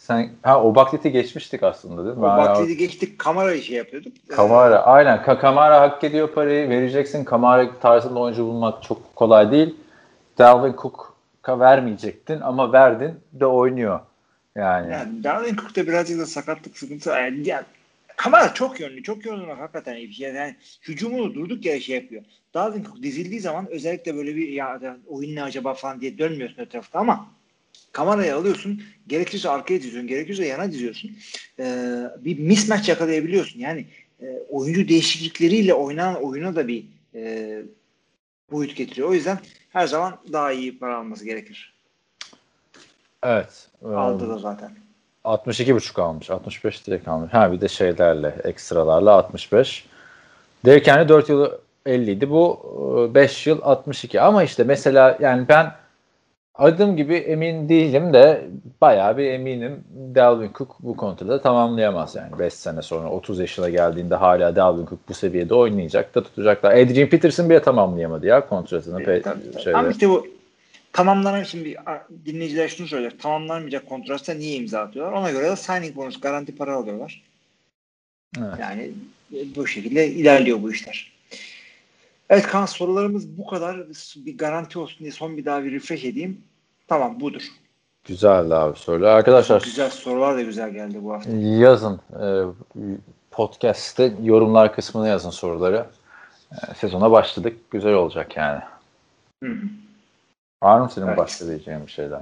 Sen 0.01 0.31
ha 0.43 0.63
o 0.65 0.75
bakleti 0.75 1.13
geçmiştik 1.13 1.63
aslında 1.63 2.05
değil 2.05 2.17
mi? 2.17 2.25
O 2.25 2.37
baklidi 2.37 2.77
geçtik 2.77 3.19
kamerayı 3.19 3.63
şey 3.63 3.77
yapıyorduk. 3.77 4.13
E, 4.31 4.35
Kamara 4.35 4.83
aynen. 4.83 5.19
Ka- 5.19 5.39
Kamara 5.39 5.81
hak 5.81 6.05
ediyor 6.05 6.33
parayı 6.33 6.69
vereceksin. 6.69 7.25
Kamara 7.25 7.79
tarzında 7.79 8.19
oyuncu 8.19 8.47
bulmak 8.47 8.83
çok 8.83 9.17
kolay 9.17 9.51
değil. 9.51 9.77
Dalvin 10.39 10.77
Cook'a 10.83 11.61
vermeyecektin 11.61 12.41
ama 12.41 12.73
verdin 12.73 13.15
de 13.33 13.47
oynuyor. 13.47 14.01
Yani. 14.57 14.93
Yani 14.93 15.25
Dalvin 15.25 15.57
Cook'ta 15.57 15.87
birazcık 15.87 16.21
da 16.21 16.27
sakatlık 16.27 16.79
sıkıntısı. 16.79 17.11
Yani, 17.11 17.49
yani 17.49 17.65
Kamara 18.17 18.55
çok 18.55 18.81
yönlü. 18.81 19.03
Çok 19.03 19.27
yönlü 19.27 19.53
hakikaten 19.53 19.97
iyi 19.97 20.09
bir 20.09 20.15
şey. 20.15 20.33
Yani 20.33 20.57
hücumunu 20.83 21.35
durduk 21.35 21.65
yere 21.65 21.81
şey 21.81 21.97
yapıyor. 21.97 22.23
Dalvin 22.55 22.85
Cook 22.85 23.03
dizildiği 23.03 23.41
zaman 23.41 23.71
özellikle 23.71 24.17
böyle 24.17 24.37
bir 24.37 24.49
ya 24.49 24.79
ya 24.83 24.97
oyun 25.09 25.37
ne 25.37 25.43
acaba 25.43 25.75
falan 25.75 26.01
diye 26.01 26.19
dönmüyorsun 26.19 26.63
etrafta 26.63 26.99
ama 26.99 27.27
kamerayı 27.93 28.37
alıyorsun. 28.37 28.83
Gerekirse 29.07 29.49
arkaya 29.49 29.83
diziyorsun. 29.83 30.09
Gerekirse 30.09 30.47
yana 30.47 30.73
diziyorsun. 30.73 31.11
Ee, 31.59 32.05
bir 32.19 32.39
mismatch 32.39 32.89
yakalayabiliyorsun. 32.89 33.61
Yani 33.61 33.87
e, 34.23 34.27
oyuncu 34.51 34.89
değişiklikleriyle 34.89 35.75
oynanan 35.75 36.23
oyuna 36.23 36.57
da 36.57 36.69
bir 36.69 36.85
e, 37.15 37.63
boyut 38.53 38.77
getiriyor. 38.77 39.09
O 39.09 39.15
yüzden 39.15 39.39
her 39.71 39.87
zaman 39.87 40.19
daha 40.33 40.53
iyi 40.53 40.79
para 40.79 40.97
alması 40.97 41.25
gerekir. 41.25 41.75
Evet. 43.23 43.69
Aldı 43.85 44.29
da 44.29 44.39
zaten. 44.39 44.71
62,5 45.25 46.01
almış. 46.01 46.31
65 46.31 46.87
direkt 46.87 47.09
almış. 47.09 47.33
Ha 47.33 47.53
bir 47.53 47.61
de 47.61 47.69
şeylerle 47.69 48.37
ekstralarla 48.45 49.13
65. 49.13 49.87
Derrick 50.65 50.93
Henry 50.93 51.09
4 51.09 51.29
yıl 51.29 51.51
50 51.87 52.11
idi. 52.11 52.31
Bu 52.31 53.11
5 53.15 53.47
yıl 53.47 53.63
62. 53.63 54.21
Ama 54.21 54.43
işte 54.43 54.65
mesela 54.65 55.19
yani 55.21 55.49
ben 55.49 55.73
adım 56.61 56.97
gibi 56.97 57.15
emin 57.15 57.69
değilim 57.69 58.13
de 58.13 58.49
bayağı 58.81 59.17
bir 59.17 59.25
eminim 59.25 59.85
Dalvin 60.15 60.51
Cook 60.55 60.77
bu 60.81 60.97
kontratı 60.97 61.43
tamamlayamaz 61.43 62.15
yani 62.15 62.39
5 62.39 62.55
sene 62.55 62.83
sonra 62.83 63.11
30 63.11 63.39
yaşına 63.39 63.69
geldiğinde 63.69 64.15
hala 64.15 64.57
Dalvin 64.57 64.87
Cook 64.87 65.09
bu 65.09 65.15
seviyede 65.15 65.55
oynayacak 65.55 66.15
da 66.15 66.23
tutacaklar. 66.23 66.71
Adrian 66.73 67.09
Peterson 67.09 67.51
bile 67.51 67.63
tamamlayamadı 67.63 68.27
ya 68.27 68.49
kontratını. 68.49 69.03
Pe- 69.03 69.23
Tabii. 69.23 69.63
şeyde. 69.63 69.77
Ama 69.77 69.91
işte 69.91 70.09
bu 70.09 70.27
tamamlanan 70.93 71.43
şimdi 71.43 71.77
dinleyiciler 72.27 72.69
şunu 72.69 72.87
söyleyecek. 72.87 73.21
Tamamlanmayacak 73.21 73.89
kontratta 73.89 74.35
niye 74.35 74.57
imza 74.57 74.81
atıyorlar? 74.81 75.13
Ona 75.13 75.31
göre 75.31 75.51
de 75.51 75.57
signing 75.57 75.97
bonus 75.97 76.21
garanti 76.21 76.57
para 76.57 76.75
alıyorlar. 76.75 77.23
Evet. 78.39 78.55
Yani 78.61 78.91
e, 79.35 79.55
bu 79.57 79.67
şekilde 79.67 80.09
ilerliyor 80.09 80.63
bu 80.63 80.73
işler. 80.73 81.13
Evet 82.31 82.47
Kaan 82.47 82.67
sorularımız 82.67 83.39
bu 83.39 83.47
kadar. 83.47 83.77
Bir 84.17 84.39
garanti 84.39 84.79
olsun 84.79 84.99
diye 84.99 85.13
son 85.13 85.37
bir 85.37 85.45
daha 85.45 85.65
bir 85.65 85.73
refresh 85.73 86.05
edeyim. 86.05 86.41
Tamam 86.91 87.21
budur. 87.21 87.43
Güzeldi 88.05 88.55
abi 88.55 88.79
soru. 88.79 89.07
Arkadaşlar 89.07 89.63
Güzel 89.63 89.91
sorular 89.91 90.37
da 90.37 90.43
güzel 90.43 90.71
geldi 90.71 90.99
bu 91.03 91.13
hafta. 91.13 91.31
Yazın. 91.37 92.01
E, 92.23 92.27
podcast'te 93.31 94.13
yorumlar 94.23 94.75
kısmına 94.75 95.09
yazın 95.09 95.31
soruları. 95.31 95.87
E, 96.53 96.75
sezona 96.75 97.11
başladık. 97.11 97.57
Güzel 97.71 97.93
olacak 97.93 98.37
yani. 98.37 98.61
Hı 99.45 99.51
hı. 99.51 99.63
Var 100.63 100.81
mı 100.81 100.91
senin 100.95 101.07
Evet. 101.07 101.19
başka 101.19 101.47
diyeceğin 101.47 101.87
bir 101.87 101.93
şeyler? 101.93 102.21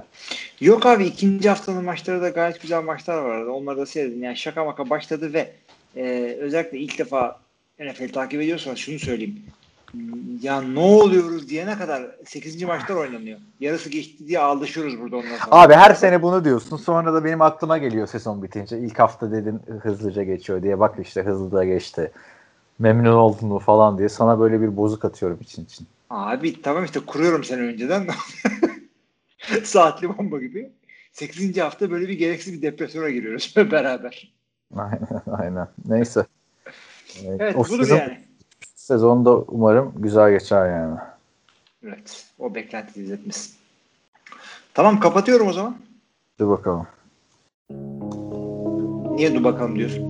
Yok 0.59 0.85
abi 0.85 1.05
ikinci 1.05 1.49
haftanın 1.49 1.85
maçları 1.85 2.21
da 2.21 2.29
gayet 2.29 2.61
güzel 2.61 2.83
maçlar 2.83 3.17
vardı. 3.17 3.51
Onları 3.51 3.77
da 3.77 3.85
seyredin. 3.85 4.21
Yani 4.21 4.37
şaka 4.37 4.65
maka 4.65 4.89
başladı 4.89 5.33
ve 5.33 5.51
e, 5.95 6.37
özellikle 6.39 6.77
ilk 6.77 6.99
defa 6.99 7.39
NFL 7.79 8.13
takip 8.13 8.41
ediyorsanız 8.41 8.77
şunu 8.79 8.99
söyleyeyim. 8.99 9.43
Ya 10.41 10.61
ne 10.61 10.79
oluyoruz 10.79 11.49
diyene 11.49 11.77
kadar 11.77 12.15
8. 12.25 12.63
maçlar 12.63 12.95
oynanıyor. 12.95 13.39
Yarısı 13.59 13.89
geçti 13.89 14.27
diye 14.27 14.39
ağlaşıyoruz 14.39 14.99
burada 14.99 15.17
ondan 15.17 15.37
sonra. 15.37 15.47
Abi 15.51 15.73
her 15.73 15.93
sene 15.93 16.21
bunu 16.21 16.45
diyorsun. 16.45 16.77
Sonra 16.77 17.13
da 17.13 17.23
benim 17.23 17.41
aklıma 17.41 17.77
geliyor 17.77 18.07
sezon 18.07 18.43
bitince. 18.43 18.79
İlk 18.79 18.99
hafta 18.99 19.31
dedin 19.31 19.61
hızlıca 19.81 20.23
geçiyor 20.23 20.63
diye. 20.63 20.79
Bak 20.79 20.95
işte 21.01 21.23
hızlı 21.23 21.51
da 21.51 21.63
geçti. 21.65 22.11
Memnun 22.79 23.13
oldun 23.13 23.47
mu 23.47 23.59
falan 23.59 23.97
diye. 23.97 24.09
Sana 24.09 24.39
böyle 24.39 24.61
bir 24.61 24.77
bozuk 24.77 25.05
atıyorum 25.05 25.37
için 25.41 25.65
için. 25.65 25.87
Abi 26.09 26.61
tamam 26.61 26.85
işte 26.85 26.99
kuruyorum 26.99 27.43
seni 27.43 27.61
önceden. 27.61 28.07
Saatli 29.63 30.17
bomba 30.17 30.39
gibi. 30.39 30.69
8. 31.13 31.57
hafta 31.57 31.91
böyle 31.91 32.07
bir 32.07 32.13
gereksiz 32.13 32.53
bir 32.53 32.61
depresyona 32.61 33.09
giriyoruz 33.09 33.53
beraber. 33.71 34.33
Aynen 34.75 35.21
aynen. 35.31 35.67
Neyse. 35.85 36.25
Evet 37.25 37.55
o 37.55 37.59
budur 37.59 37.83
sezon, 37.83 37.97
yani. 37.97 38.28
Sezonda 38.89 39.37
umarım 39.37 39.93
güzel 39.95 40.31
geçer 40.31 40.69
yani. 40.71 40.97
Evet 41.83 42.25
o 42.39 42.55
beklenti 42.55 43.01
izletmesi. 43.01 43.51
Tamam 44.73 44.99
kapatıyorum 44.99 45.47
o 45.47 45.53
zaman. 45.53 45.75
Hadi 46.37 46.49
bakalım. 46.49 46.87
Niye 49.15 49.35
dur 49.35 49.43
bakalım 49.43 49.75
diyorsun? 49.75 50.03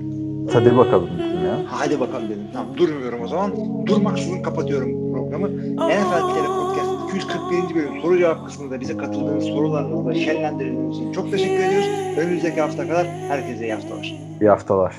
Hadi 0.54 0.78
bakalım 0.78 1.10
dedim 1.20 1.46
ya. 1.46 1.66
Hadi 1.68 2.00
bakalım 2.00 2.30
dedim. 2.30 2.48
Tamam 2.54 2.78
durmuyorum 2.78 3.22
o 3.22 3.28
zaman. 3.28 3.52
Durmaksızın 3.88 4.42
kapatıyorum 4.42 5.14
programı. 5.14 5.48
NFL 5.76 6.34
Tele 6.34 6.48
Podcast 6.48 7.16
241. 7.16 7.76
bölüm 7.76 8.02
soru 8.02 8.18
cevap 8.18 8.46
kısmında 8.46 8.80
bize 8.80 8.98
katıldığınız 8.98 9.44
sorularınızla 9.44 10.14
şenlendirdiğiniz 10.14 10.98
için 10.98 11.12
çok 11.12 11.32
teşekkür 11.32 11.64
ediyoruz. 11.64 11.90
Önümüzdeki 12.18 12.62
hafta 12.62 12.88
kadar 12.88 13.08
herkese 13.08 13.64
iyi 13.64 13.74
haftalar. 13.74 14.16
İyi 14.42 14.50
haftalar. 14.50 14.96